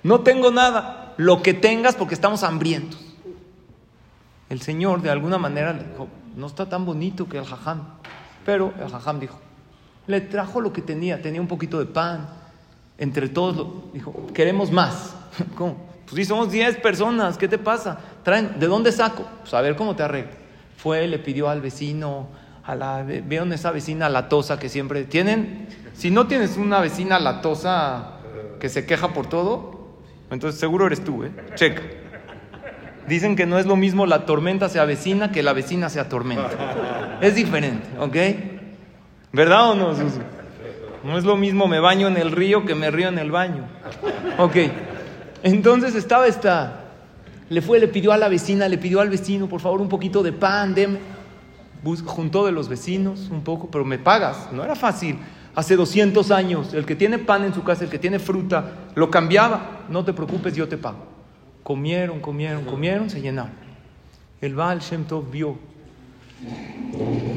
No 0.03 0.21
tengo 0.21 0.51
nada. 0.51 1.15
Lo 1.17 1.43
que 1.43 1.55
tengas 1.55 1.97
porque 1.97 2.15
estamos 2.15 2.43
hambrientos. 2.43 3.01
El 4.51 4.61
Señor 4.61 5.03
de 5.03 5.11
alguna 5.11 5.39
manera 5.39 5.73
le 5.73 5.85
dijo, 5.85 6.09
no 6.37 6.47
está 6.47 6.69
tan 6.69 6.85
bonito 6.85 7.29
que 7.29 7.39
el 7.39 7.45
jajam. 7.45 7.83
Pero 8.45 8.73
el 8.81 8.91
jajam 8.91 9.19
dijo, 9.19 9.39
le 10.07 10.21
trajo 10.21 10.61
lo 10.61 10.73
que 10.73 10.83
tenía, 10.83 11.21
tenía 11.21 11.41
un 11.41 11.49
poquito 11.49 11.79
de 11.79 11.87
pan. 11.87 12.29
Entre 12.99 13.29
todos, 13.29 13.57
lo, 13.57 13.85
dijo, 13.93 14.27
queremos 14.35 14.71
más. 14.71 15.15
¿Cómo? 15.55 15.89
Pues 16.05 16.17
sí, 16.17 16.25
somos 16.25 16.51
10 16.51 16.79
personas, 16.79 17.37
¿qué 17.37 17.49
te 17.49 17.59
pasa? 17.59 17.99
Traen, 18.23 18.59
¿de 18.59 18.67
dónde 18.67 18.93
saco? 18.93 19.27
Pues 19.41 19.53
a 19.53 19.61
ver 19.61 19.77
cómo 19.77 19.95
te 19.95 20.03
arreglo. 20.03 20.48
Fue, 20.79 21.07
le 21.09 21.19
pidió 21.19 21.51
al 21.51 21.61
vecino, 21.61 22.29
a 22.65 22.75
la, 22.77 23.03
vieron 23.03 23.53
esa 23.53 23.73
vecina 23.73 24.09
latosa 24.09 24.59
que 24.59 24.69
siempre 24.69 25.03
tienen. 25.05 25.67
Si 25.93 26.11
no 26.11 26.29
tienes 26.29 26.57
una 26.57 26.79
vecina 26.79 27.19
latosa 27.19 28.13
que 28.61 28.69
se 28.69 28.87
queja 28.87 29.09
por 29.09 29.27
todo, 29.27 29.99
entonces 30.31 30.61
seguro 30.61 30.87
eres 30.87 31.03
tú, 31.03 31.25
¿eh? 31.25 31.33
Checa. 31.57 31.83
Dicen 33.09 33.35
que 33.35 33.45
no 33.45 33.59
es 33.59 33.67
lo 33.67 33.75
mismo 33.75 34.07
la 34.07 34.25
tormenta 34.25 34.69
se 34.69 34.79
avecina 34.79 35.33
que 35.33 35.43
la 35.43 35.53
vecina 35.53 35.89
se 35.89 35.99
atormenta. 35.99 37.19
Es 37.21 37.35
diferente, 37.35 37.89
¿ok? 37.99 38.17
¿Verdad 39.33 39.71
o 39.71 39.75
no, 39.75 39.95
Susu? 39.97 40.21
No 41.03 41.19
es 41.19 41.25
lo 41.25 41.37
mismo 41.37 41.67
me 41.67 41.81
baño 41.81 42.07
en 42.07 42.17
el 42.17 42.31
río 42.31 42.65
que 42.65 42.77
me 42.77 42.91
río 42.93 43.09
en 43.09 43.19
el 43.19 43.33
baño. 43.33 43.65
Ok. 44.39 44.57
Entonces 45.43 45.97
estaba 45.97 46.29
esta. 46.29 46.85
Le 47.51 47.63
fue, 47.63 47.79
le 47.79 47.89
pidió 47.89 48.13
a 48.13 48.19
la 48.19 48.29
vecina, 48.29 48.69
le 48.69 48.79
pidió 48.79 49.01
al 49.01 49.09
vecino, 49.09 49.49
por 49.49 49.61
favor, 49.61 49.81
un 49.81 49.89
poquito 49.89 50.23
de 50.23 50.33
pan, 50.33 50.75
deme. 50.75 50.99
Juntó 52.05 52.45
de 52.45 52.53
los 52.53 52.69
vecinos 52.69 53.29
un 53.31 53.43
poco, 53.43 53.71
pero 53.71 53.85
me 53.85 53.99
pagas. 53.99 54.53
No 54.53 54.65
era 54.65 54.75
fácil. 54.75 55.19
Hace 55.55 55.77
200 55.77 56.31
años, 56.31 56.75
el 56.75 56.85
que 56.85 56.95
tiene 56.95 57.19
pan 57.19 57.45
en 57.45 57.55
su 57.55 57.63
casa, 57.65 57.85
el 57.85 57.91
que 57.91 57.99
tiene 57.99 58.19
fruta, 58.19 58.73
lo 58.95 59.11
cambiaba. 59.11 59.87
No 59.89 60.05
te 60.05 60.13
preocupes, 60.13 60.55
yo 60.55 60.69
te 60.69 60.77
pago. 60.77 61.07
Comieron, 61.63 62.21
comieron, 62.21 62.65
comieron, 62.65 63.09
se 63.11 63.21
llenaron. 63.21 63.53
El 64.41 64.55
Baal 64.55 64.81
Shem 64.81 65.05
Tov 65.05 65.31
vio 65.31 65.57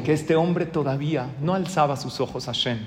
que 0.05 0.13
este 0.13 0.35
hombre 0.35 0.65
todavía 0.65 1.27
no 1.41 1.53
alzaba 1.53 1.97
sus 1.97 2.19
ojos 2.19 2.47
a 2.47 2.51
Shem. 2.51 2.79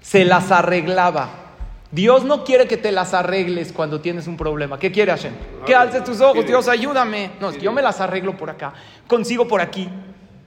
Se 0.00 0.24
las 0.24 0.50
arreglaba. 0.50 1.47
Dios 1.90 2.24
no 2.24 2.44
quiere 2.44 2.68
que 2.68 2.76
te 2.76 2.92
las 2.92 3.14
arregles 3.14 3.72
cuando 3.72 4.00
tienes 4.00 4.26
un 4.26 4.36
problema. 4.36 4.78
¿Qué 4.78 4.92
quiere 4.92 5.10
Hashem? 5.10 5.32
Que 5.64 5.74
alces 5.74 6.04
tus 6.04 6.20
ojos, 6.20 6.46
Dios, 6.46 6.68
ayúdame. 6.68 7.30
No, 7.40 7.48
es 7.48 7.56
que 7.56 7.62
yo 7.62 7.72
me 7.72 7.80
las 7.80 8.00
arreglo 8.00 8.36
por 8.36 8.50
acá, 8.50 8.74
consigo 9.06 9.48
por 9.48 9.60
aquí. 9.60 9.88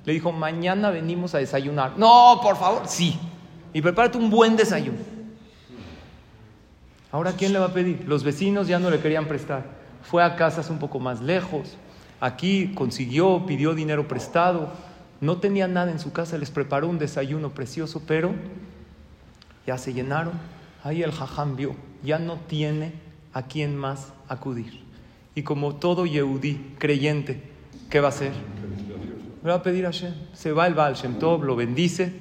Le 0.06 0.14
dijo, 0.14 0.32
mañana 0.32 0.90
venimos 0.90 1.36
a 1.36 1.40
desayunar. 1.40 1.94
No, 1.98 2.40
por 2.42 2.58
favor, 2.58 2.84
sí. 2.88 3.20
Y 3.74 3.82
prepárate 3.82 4.18
un 4.18 4.30
buen 4.30 4.56
desayuno. 4.56 4.98
Ahora, 7.12 7.34
¿quién 7.34 7.54
le 7.54 7.60
va 7.60 7.68
a 7.68 7.74
pedir? 7.74 8.06
Los 8.08 8.24
vecinos 8.24 8.68
ya 8.68 8.80
no 8.80 8.90
le 8.90 9.00
querían 9.00 9.28
prestar. 9.28 9.66
Fue 10.04 10.24
a 10.24 10.36
casas 10.36 10.70
un 10.70 10.80
poco 10.80 11.00
más 11.00 11.22
lejos. 11.22 11.76
Aquí 12.20 12.74
consiguió, 12.74 13.46
pidió 13.46 13.74
dinero 13.74 14.08
prestado. 14.08 14.70
No 15.20 15.38
tenía 15.38 15.68
nada 15.68 15.92
en 15.92 16.00
su 16.00 16.12
casa, 16.12 16.38
les 16.38 16.50
preparó 16.50 16.88
un 16.88 16.98
desayuno 16.98 17.50
precioso, 17.50 18.02
pero 18.08 18.34
ya 19.68 19.78
se 19.78 19.94
llenaron. 19.94 20.34
Ahí 20.84 21.04
el 21.04 21.12
jajam 21.12 21.56
vio, 21.56 21.76
ya 22.04 22.18
no 22.20 22.38
tiene 22.48 22.94
a 23.34 23.44
quién 23.44 23.76
más 23.76 24.14
acudir. 24.28 24.82
Y 25.36 25.44
como 25.44 25.76
todo 25.76 26.06
Yehudí 26.06 26.76
creyente, 26.80 27.42
¿qué 27.90 28.00
va 28.00 28.08
a 28.08 28.10
hacer? 28.10 28.34
Le 29.44 29.50
va 29.50 29.56
a 29.56 29.64
pedir 29.64 29.86
a 29.86 29.92
Hashem. 29.92 30.14
Se 30.34 30.52
va 30.52 30.68
el 30.68 30.74
Baal 30.74 30.96
Shem 30.96 31.20
Tov, 31.20 31.44
lo 31.44 31.56
bendice 31.56 32.12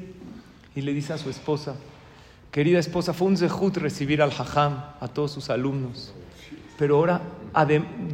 y 0.75 0.83
le 0.83 0.93
dice 0.93 1.13
a 1.13 1.19
su 1.19 1.31
esposa, 1.31 1.75
querida 2.51 2.79
esposa, 2.79 3.13
fue 3.13 3.29
un 3.29 3.37
zehut 3.37 3.77
recibir 3.77 4.23
al 4.23 4.31
jajam, 4.31 4.85
a 5.01 5.09
todos 5.09 5.33
sus 5.33 5.51
alumnos. 5.51 6.15
Pero 6.79 6.97
ahora, 6.97 7.21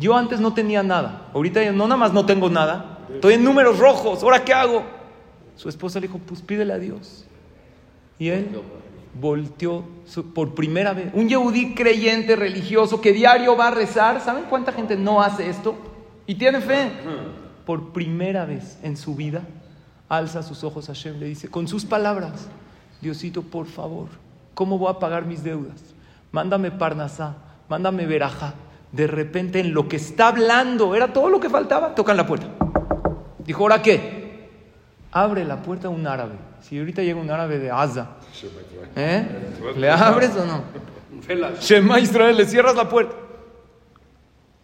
yo 0.00 0.16
antes 0.16 0.40
no 0.40 0.54
tenía 0.54 0.82
nada. 0.82 1.28
Ahorita 1.34 1.60
no 1.72 1.84
nada 1.84 1.96
más 1.96 2.12
no 2.12 2.26
tengo 2.26 2.50
nada. 2.50 3.06
Estoy 3.14 3.34
en 3.34 3.44
números 3.44 3.78
rojos. 3.78 4.22
¿Ahora 4.22 4.44
qué 4.44 4.52
hago? 4.52 4.82
Su 5.54 5.68
esposa 5.68 6.00
le 6.00 6.08
dijo, 6.08 6.18
pues 6.18 6.42
pídele 6.42 6.72
a 6.72 6.78
Dios. 6.78 7.24
Y 8.18 8.28
él 8.28 8.48
volteó 9.20 9.84
por 10.34 10.54
primera 10.54 10.92
vez. 10.92 11.10
Un 11.14 11.28
yehudí 11.28 11.74
creyente, 11.74 12.36
religioso, 12.36 13.00
que 13.00 13.12
diario 13.12 13.56
va 13.56 13.68
a 13.68 13.70
rezar. 13.70 14.20
¿Saben 14.20 14.44
cuánta 14.48 14.72
gente 14.72 14.96
no 14.96 15.22
hace 15.22 15.48
esto? 15.48 15.76
Y 16.26 16.34
tiene 16.34 16.60
fe. 16.60 16.90
Por 17.64 17.92
primera 17.92 18.44
vez 18.44 18.78
en 18.82 18.96
su 18.96 19.14
vida, 19.14 19.42
alza 20.08 20.42
sus 20.42 20.64
ojos 20.64 20.88
a 20.88 20.94
Hashem. 20.94 21.18
Le 21.18 21.26
dice, 21.26 21.48
con 21.48 21.66
sus 21.66 21.84
palabras, 21.84 22.48
Diosito, 23.00 23.42
por 23.42 23.66
favor, 23.66 24.08
¿cómo 24.54 24.78
voy 24.78 24.90
a 24.90 24.98
pagar 24.98 25.26
mis 25.26 25.42
deudas? 25.42 25.82
Mándame 26.32 26.70
Parnasá, 26.70 27.36
mándame 27.68 28.06
Verajá, 28.06 28.54
De 28.92 29.06
repente, 29.06 29.60
en 29.60 29.74
lo 29.74 29.88
que 29.88 29.96
está 29.96 30.28
hablando, 30.28 30.94
era 30.94 31.12
todo 31.12 31.28
lo 31.28 31.40
que 31.40 31.50
faltaba, 31.50 31.94
tocan 31.94 32.16
la 32.16 32.26
puerta. 32.26 32.46
Dijo, 33.44 33.62
¿ahora 33.62 33.82
qué? 33.82 34.48
Abre 35.12 35.44
la 35.44 35.62
puerta 35.62 35.88
un 35.88 36.06
árabe. 36.06 36.34
Si 36.60 36.78
ahorita 36.78 37.02
llega 37.02 37.20
un 37.20 37.30
árabe 37.30 37.58
de 37.58 37.70
Asa, 37.70 38.16
¿eh? 38.96 39.26
¿le 39.76 39.90
abres 39.90 40.30
o 40.36 40.44
no? 40.44 40.62
Shema 41.60 41.98
Israel, 42.00 42.36
le 42.36 42.46
cierras 42.46 42.76
la 42.76 42.88
puerta. 42.88 43.16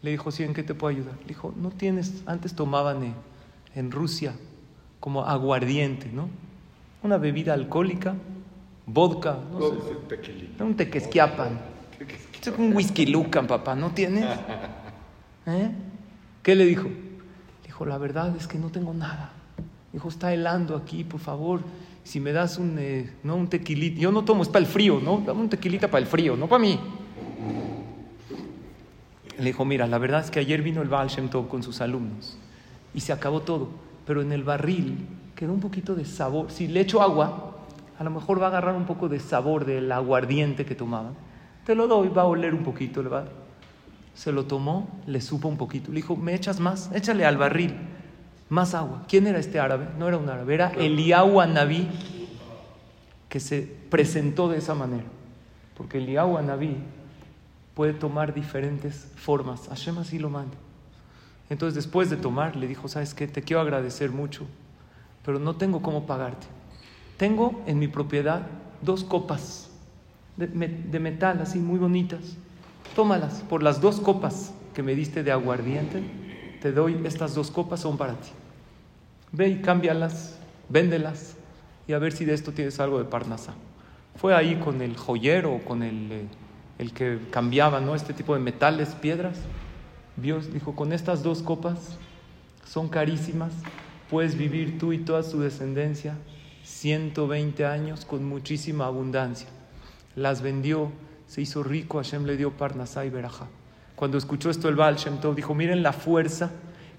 Le 0.02 0.11
dijo, 0.11 0.30
sí, 0.30 0.42
¿en 0.42 0.52
qué 0.52 0.62
te 0.62 0.74
puedo 0.74 0.94
ayudar? 0.94 1.14
Le 1.20 1.28
dijo, 1.28 1.54
no 1.56 1.70
tienes, 1.70 2.22
antes 2.26 2.54
tomaban 2.54 3.04
eh, 3.04 3.14
en 3.74 3.90
Rusia 3.90 4.35
como 5.00 5.24
aguardiente, 5.24 6.11
¿no? 6.12 6.28
Una 7.02 7.18
bebida 7.18 7.54
alcohólica, 7.54 8.14
vodka, 8.87 9.38
no 9.52 9.70
sé, 9.70 10.62
un 10.62 10.76
tequesquiapan. 10.76 11.58
Es 12.40 12.48
un 12.58 12.74
whisky 12.74 13.06
lucan, 13.06 13.46
papá, 13.46 13.76
¿no 13.76 13.92
tienes? 13.92 14.24
¿Eh? 15.46 15.70
¿Qué 16.42 16.56
le 16.56 16.64
dijo? 16.66 16.88
Le 16.88 17.66
dijo, 17.66 17.87
la 17.87 17.98
verdad 17.98 18.35
es 18.37 18.48
que 18.48 18.58
no 18.58 18.70
tengo 18.70 18.92
nada. 18.92 19.30
Dijo, 19.92 20.08
está 20.08 20.32
helando 20.32 20.76
aquí, 20.76 21.04
por 21.04 21.20
favor. 21.20 21.61
Si 22.04 22.20
me 22.20 22.32
das 22.32 22.58
un, 22.58 22.76
eh, 22.78 23.10
no, 23.22 23.36
un 23.36 23.48
tequilita. 23.48 24.00
Yo 24.00 24.10
no 24.10 24.24
tomo, 24.24 24.42
es 24.42 24.48
para 24.48 24.64
el 24.64 24.66
frío, 24.66 25.00
¿no? 25.00 25.22
Dame 25.24 25.40
un 25.40 25.48
tequilita 25.48 25.88
para 25.88 26.02
el 26.02 26.06
frío, 26.06 26.36
no 26.36 26.48
para 26.48 26.60
mí. 26.60 26.78
Le 29.38 29.44
dijo, 29.44 29.64
mira, 29.64 29.86
la 29.86 29.98
verdad 29.98 30.20
es 30.20 30.30
que 30.30 30.40
ayer 30.40 30.62
vino 30.62 30.82
el 30.82 30.88
Baal 30.88 31.08
Shem 31.08 31.28
con 31.28 31.62
sus 31.62 31.80
alumnos 31.80 32.36
y 32.94 33.00
se 33.00 33.12
acabó 33.12 33.40
todo. 33.40 33.70
Pero 34.06 34.20
en 34.20 34.32
el 34.32 34.42
barril 34.42 35.06
quedó 35.34 35.52
un 35.52 35.60
poquito 35.60 35.94
de 35.94 36.04
sabor. 36.04 36.50
Si 36.50 36.66
le 36.66 36.80
echo 36.80 37.02
agua, 37.02 37.56
a 37.98 38.04
lo 38.04 38.10
mejor 38.10 38.40
va 38.40 38.46
a 38.46 38.48
agarrar 38.48 38.74
un 38.74 38.84
poco 38.84 39.08
de 39.08 39.20
sabor 39.20 39.64
del 39.64 39.90
aguardiente 39.90 40.64
que 40.64 40.74
tomaban. 40.74 41.14
Te 41.64 41.74
lo 41.74 41.86
doy, 41.86 42.08
va 42.08 42.22
a 42.22 42.26
oler 42.26 42.52
un 42.52 42.64
poquito, 42.64 43.02
le 43.02 43.08
va. 43.08 43.24
Se 44.14 44.32
lo 44.32 44.44
tomó, 44.44 44.88
le 45.06 45.20
supo 45.20 45.48
un 45.48 45.56
poquito. 45.56 45.90
Le 45.90 45.96
dijo, 45.96 46.16
¿me 46.16 46.34
echas 46.34 46.60
más? 46.60 46.90
Échale 46.92 47.24
al 47.24 47.36
barril 47.36 47.74
más 48.52 48.74
agua. 48.74 49.02
¿Quién 49.08 49.26
era 49.26 49.38
este 49.38 49.58
árabe? 49.58 49.88
No 49.98 50.06
era 50.06 50.18
un 50.18 50.28
árabe, 50.28 50.52
era 50.52 50.72
Eliyahu 50.72 51.40
Anabí 51.40 51.88
que 53.30 53.40
se 53.40 53.62
presentó 53.88 54.50
de 54.50 54.58
esa 54.58 54.74
manera. 54.74 55.06
Porque 55.74 55.96
Eliyahu 55.96 56.36
Anabí 56.36 56.76
puede 57.74 57.94
tomar 57.94 58.34
diferentes 58.34 59.10
formas. 59.16 59.68
Hashem 59.68 59.96
así 59.96 60.18
lo 60.18 60.28
manda. 60.28 60.54
Entonces, 61.48 61.74
después 61.74 62.10
de 62.10 62.18
tomar, 62.18 62.54
le 62.54 62.68
dijo: 62.68 62.88
¿Sabes 62.88 63.14
qué? 63.14 63.26
Te 63.26 63.40
quiero 63.40 63.62
agradecer 63.62 64.10
mucho, 64.10 64.44
pero 65.24 65.38
no 65.38 65.56
tengo 65.56 65.80
cómo 65.80 66.04
pagarte. 66.04 66.46
Tengo 67.16 67.62
en 67.66 67.78
mi 67.78 67.88
propiedad 67.88 68.42
dos 68.82 69.02
copas 69.02 69.70
de, 70.36 70.46
de 70.46 71.00
metal, 71.00 71.40
así 71.40 71.58
muy 71.58 71.78
bonitas. 71.78 72.36
Tómalas. 72.94 73.44
Por 73.48 73.62
las 73.62 73.80
dos 73.80 73.98
copas 73.98 74.52
que 74.74 74.82
me 74.82 74.94
diste 74.94 75.22
de 75.22 75.32
aguardiente, 75.32 76.02
te 76.60 76.70
doy 76.70 77.00
estas 77.06 77.34
dos 77.34 77.50
copas, 77.50 77.80
son 77.80 77.96
para 77.96 78.12
ti. 78.12 78.28
Ve 79.32 79.48
y 79.48 79.62
cámbialas, 79.62 80.38
véndelas 80.68 81.36
y 81.88 81.94
a 81.94 81.98
ver 81.98 82.12
si 82.12 82.24
de 82.24 82.34
esto 82.34 82.52
tienes 82.52 82.78
algo 82.80 82.98
de 82.98 83.04
Parnasá. 83.04 83.54
Fue 84.16 84.34
ahí 84.34 84.56
con 84.56 84.82
el 84.82 84.96
joyero, 84.96 85.60
con 85.64 85.82
el, 85.82 86.12
eh, 86.12 86.26
el 86.78 86.92
que 86.92 87.18
cambiaba 87.30 87.80
¿no? 87.80 87.94
este 87.94 88.12
tipo 88.12 88.34
de 88.34 88.40
metales, 88.40 88.90
piedras. 88.90 89.38
Dios 90.16 90.52
dijo, 90.52 90.76
con 90.76 90.92
estas 90.92 91.22
dos 91.22 91.42
copas 91.42 91.96
son 92.66 92.88
carísimas, 92.88 93.52
puedes 94.10 94.36
vivir 94.36 94.78
tú 94.78 94.92
y 94.92 94.98
toda 94.98 95.22
su 95.22 95.40
descendencia 95.40 96.14
120 96.64 97.64
años 97.64 98.04
con 98.04 98.24
muchísima 98.24 98.86
abundancia. 98.86 99.48
Las 100.14 100.42
vendió, 100.42 100.92
se 101.26 101.40
hizo 101.40 101.62
rico, 101.62 101.98
Hashem 101.98 102.24
le 102.24 102.36
dio 102.36 102.50
Parnasá 102.50 103.04
y 103.06 103.10
Berajá. 103.10 103.48
Cuando 103.96 104.18
escuchó 104.18 104.50
esto 104.50 104.68
el 104.68 104.76
Baal 104.76 104.96
Shem 104.96 105.18
Tov 105.20 105.34
dijo, 105.34 105.54
miren 105.54 105.82
la 105.82 105.92
fuerza 105.92 106.50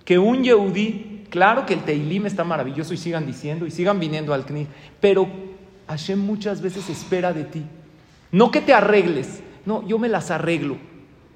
que 0.05 0.19
un 0.19 0.43
Yehudí, 0.43 1.12
claro 1.33 1.65
que 1.65 1.73
el 1.73 1.83
Teilim 1.83 2.27
está 2.27 2.43
maravilloso 2.43 2.93
y 2.93 2.97
sigan 2.97 3.25
diciendo 3.25 3.65
y 3.65 3.71
sigan 3.71 3.99
viniendo 3.99 4.35
al 4.35 4.45
Knis, 4.45 4.67
pero 5.01 5.27
Hashem 5.87 6.19
muchas 6.19 6.61
veces 6.61 6.91
espera 6.91 7.33
de 7.33 7.43
ti. 7.43 7.65
No 8.31 8.51
que 8.51 8.61
te 8.61 8.71
arregles, 8.71 9.41
no, 9.65 9.83
yo 9.87 9.97
me 9.97 10.09
las 10.09 10.29
arreglo. 10.29 10.77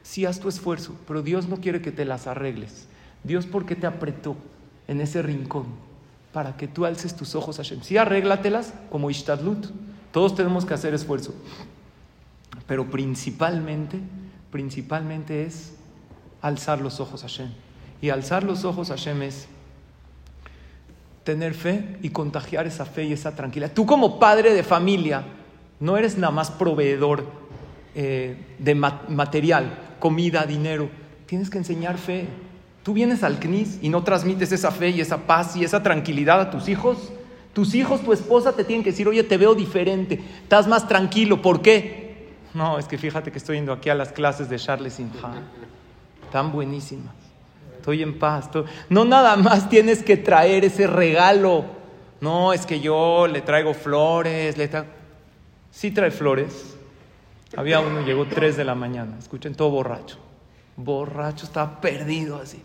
Sí, 0.04 0.24
haz 0.24 0.40
tu 0.40 0.50
esfuerzo, 0.50 0.96
pero 1.08 1.24
Dios 1.24 1.48
no 1.48 1.58
quiere 1.58 1.82
que 1.82 1.92
te 1.92 2.06
las 2.06 2.28
arregles. 2.28 2.88
Dios 3.24 3.48
porque 3.48 3.76
te 3.76 3.88
apretó 3.88 4.38
en 4.88 5.02
ese 5.02 5.24
rincón 5.24 5.66
para 6.32 6.58
que 6.58 6.68
tú 6.68 6.86
alces 6.86 7.16
tus 7.16 7.34
ojos 7.34 7.58
a 7.58 7.64
Hashem. 7.64 7.82
Sí, 7.82 7.98
arréglatelas 7.98 8.76
como 8.92 9.10
Ishtadlut. 9.10 9.66
Todos 10.12 10.36
tenemos 10.36 10.64
que 10.64 10.76
hacer 10.76 10.94
esfuerzo. 10.94 11.34
Pero 12.68 12.86
principalmente, 12.92 14.00
principalmente 14.52 15.44
es 15.44 15.74
alzar 16.44 16.82
los 16.82 17.00
ojos 17.00 17.24
a 17.24 17.28
Hashem. 17.28 17.50
Y 18.00 18.12
alzar 18.12 18.44
los 18.44 18.64
ojos 18.64 18.92
a 18.92 18.94
Hashem 18.94 19.24
es 19.24 19.48
tener 21.28 21.54
fe 21.54 21.98
y 22.02 22.10
contagiar 22.12 22.66
esa 22.68 22.86
fe 22.86 23.04
y 23.04 23.12
esa 23.12 23.36
tranquilidad. 23.36 23.74
Tú 23.74 23.86
como 23.86 24.18
padre 24.18 24.54
de 24.54 24.64
familia 24.64 25.24
no 25.82 25.98
eres 25.98 26.18
nada 26.18 26.32
más 26.32 26.50
proveedor 26.52 27.26
eh, 27.96 28.38
de 28.60 28.74
ma- 28.76 29.02
material, 29.10 29.78
comida, 30.00 30.46
dinero. 30.46 30.90
Tienes 31.26 31.50
que 31.50 31.58
enseñar 31.58 31.98
fe. 31.98 32.28
Tú 32.82 32.94
vienes 32.94 33.24
al 33.24 33.40
CNIS 33.40 33.80
y 33.82 33.90
no 33.90 34.04
transmites 34.06 34.54
esa 34.54 34.72
fe 34.72 34.92
y 34.92 35.02
esa 35.02 35.18
paz 35.28 35.58
y 35.58 35.66
esa 35.66 35.84
tranquilidad 35.84 36.40
a 36.40 36.50
tus 36.50 36.70
hijos. 36.70 37.12
Tus 37.52 37.76
hijos, 37.76 38.00
tu 38.02 38.14
esposa 38.14 38.54
te 38.54 38.64
tienen 38.64 38.82
que 38.86 38.92
decir, 38.92 39.06
oye, 39.10 39.24
te 39.24 39.36
veo 39.36 39.54
diferente, 39.54 40.22
estás 40.44 40.66
más 40.66 40.88
tranquilo. 40.88 41.42
¿Por 41.42 41.62
qué? 41.62 42.30
No, 42.54 42.80
es 42.80 42.86
que 42.88 42.98
fíjate 42.98 43.34
que 43.34 43.38
estoy 43.38 43.58
yendo 43.58 43.74
aquí 43.74 43.90
a 43.90 43.96
las 43.96 44.14
clases 44.14 44.48
de 44.50 44.56
Charles 44.58 44.94
Simha. 44.94 45.42
Tan 46.32 46.54
buenísimas. 46.54 47.14
Estoy 47.88 48.04
en 48.04 48.20
paz. 48.20 48.50
No 48.90 49.06
nada 49.06 49.38
más 49.38 49.70
tienes 49.70 50.04
que 50.04 50.18
traer 50.18 50.66
ese 50.66 50.88
regalo. 50.88 51.64
No, 52.20 52.52
es 52.52 52.66
que 52.66 52.82
yo 52.82 53.28
le 53.28 53.40
traigo 53.40 53.74
flores. 53.74 54.58
Le 54.58 54.70
tra- 54.70 54.84
Sí 55.72 55.92
trae 55.92 56.12
flores. 56.12 56.76
Había 57.56 57.80
uno, 57.80 58.02
llegó 58.02 58.26
3 58.26 58.58
de 58.58 58.66
la 58.66 58.76
mañana. 58.76 59.16
Escuchen, 59.18 59.56
todo 59.56 59.70
borracho. 59.70 60.18
Borracho, 60.76 61.46
estaba 61.46 61.80
perdido 61.80 62.42
así. 62.42 62.62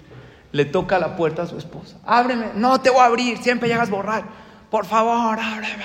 Le 0.50 0.64
toca 0.64 0.98
la 0.98 1.14
puerta 1.14 1.42
a 1.42 1.46
su 1.46 1.56
esposa. 1.56 1.98
Ábreme. 2.04 2.46
No 2.56 2.80
te 2.80 2.90
voy 2.90 2.98
a 2.98 3.04
abrir. 3.04 3.38
Siempre 3.38 3.68
llegas 3.68 3.90
borracho. 3.90 4.26
Por 4.72 4.86
favor, 4.86 5.38
ábreme. 5.38 5.84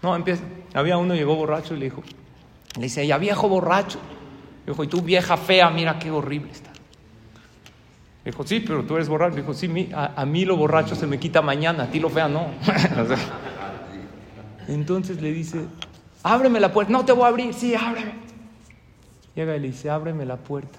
No, 0.00 0.14
empieza. 0.14 0.44
Había 0.74 0.96
uno, 0.96 1.16
llegó 1.16 1.34
borracho 1.34 1.74
y 1.74 1.78
le 1.78 1.86
dijo, 1.86 2.04
le 2.76 2.82
dice 2.84 3.02
ella, 3.02 3.18
viejo 3.18 3.48
borracho. 3.48 3.98
Le 4.64 4.70
dijo, 4.74 4.84
y 4.84 4.86
tú 4.86 5.02
vieja 5.02 5.36
fea, 5.36 5.70
mira 5.70 5.98
qué 5.98 6.12
horrible 6.12 6.52
está. 6.52 6.70
Dijo, 8.24 8.46
sí, 8.46 8.60
pero 8.60 8.84
tú 8.84 8.96
eres 8.96 9.08
borracho. 9.08 9.36
Le 9.36 9.42
dijo, 9.42 9.54
sí, 9.54 9.90
a, 9.94 10.24
mí 10.24 10.44
lo 10.44 10.56
borracho 10.56 10.94
se 10.94 11.06
me 11.06 11.18
quita 11.18 11.42
mañana, 11.42 11.84
a 11.84 11.86
ti 11.88 12.00
lo 12.00 12.08
fea 12.08 12.28
no. 12.28 12.46
Entonces 14.68 15.20
le 15.20 15.30
dice, 15.30 15.66
ábreme 16.22 16.58
la 16.58 16.72
puerta. 16.72 16.92
No 16.92 17.04
te 17.04 17.12
voy 17.12 17.24
a 17.24 17.28
abrir, 17.28 17.52
sí, 17.52 17.74
ábreme. 17.74 18.14
Llega 19.34 19.56
y 19.56 19.60
le 19.60 19.68
dice, 19.68 19.90
ábreme 19.90 20.24
la 20.24 20.36
puerta, 20.36 20.78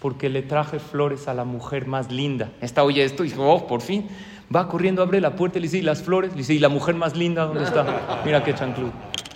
porque 0.00 0.28
le 0.28 0.42
traje 0.42 0.80
flores 0.80 1.28
a 1.28 1.34
la 1.34 1.44
mujer 1.44 1.86
más 1.86 2.10
linda. 2.10 2.50
Esta 2.60 2.82
oye 2.82 3.04
esto 3.04 3.24
y 3.24 3.28
dijo, 3.28 3.48
oh, 3.48 3.66
por 3.66 3.82
fin. 3.82 4.08
Va 4.54 4.66
corriendo, 4.66 5.00
abre 5.00 5.20
la 5.20 5.36
puerta 5.36 5.60
le 5.60 5.66
dice, 5.66 5.78
¿y 5.78 5.82
las 5.82 6.02
flores? 6.02 6.32
Le 6.32 6.38
dice, 6.38 6.54
¿y 6.54 6.58
la 6.58 6.68
mujer 6.68 6.96
más 6.96 7.16
linda 7.16 7.44
dónde 7.44 7.62
está? 7.62 8.20
Mira 8.24 8.42
qué 8.42 8.52
chanclú. 8.52 8.90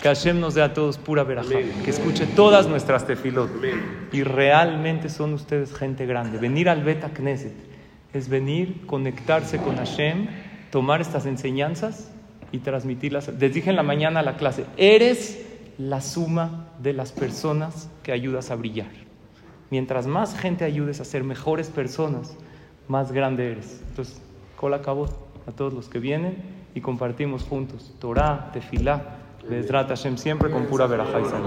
Que 0.04 0.08
Hashem 0.08 0.38
nos 0.38 0.52
dé 0.52 0.60
a 0.60 0.74
todos 0.74 0.98
pura 0.98 1.24
verajá. 1.24 1.56
Que 1.82 1.88
escuche 1.88 2.26
todas 2.26 2.68
nuestras 2.68 3.06
tefilot. 3.06 3.48
Y 4.12 4.22
realmente 4.22 5.08
son 5.08 5.32
ustedes 5.32 5.74
gente 5.74 6.04
grande. 6.04 6.36
Venir 6.36 6.68
al 6.68 6.84
Beta 6.84 7.08
Knesset 7.08 7.54
es 8.12 8.28
venir, 8.28 8.84
conectarse 8.84 9.56
con 9.56 9.76
Hashem, 9.76 10.26
tomar 10.70 11.00
estas 11.00 11.24
enseñanzas 11.24 12.12
y 12.52 12.58
transmitirlas. 12.58 13.28
Les 13.28 13.54
dije 13.54 13.70
en 13.70 13.76
la 13.76 13.82
mañana 13.82 14.20
a 14.20 14.22
la 14.22 14.36
clase, 14.36 14.66
eres 14.76 15.42
la 15.78 16.02
suma 16.02 16.68
de 16.82 16.92
las 16.92 17.12
personas 17.12 17.88
que 18.02 18.12
ayudas 18.12 18.50
a 18.50 18.56
brillar. 18.56 18.90
Mientras 19.70 20.06
más 20.06 20.38
gente 20.38 20.66
ayudes 20.66 21.00
a 21.00 21.06
ser 21.06 21.24
mejores 21.24 21.68
personas, 21.70 22.36
más 22.88 23.10
grande 23.10 23.52
eres. 23.52 23.80
Entonces, 23.88 24.20
cola 24.56 24.76
acabó 24.76 25.06
a 25.46 25.52
todos 25.52 25.72
los 25.72 25.88
que 25.88 25.98
vienen 25.98 26.42
y 26.74 26.82
compartimos 26.82 27.42
juntos 27.44 27.94
Torah, 27.98 28.50
Tefilá, 28.52 29.23
Bezrat 29.48 29.88
Hashem, 29.88 30.16
siempre 30.16 30.50
con 30.50 30.66
pura 30.66 30.86
verajá. 30.86 31.20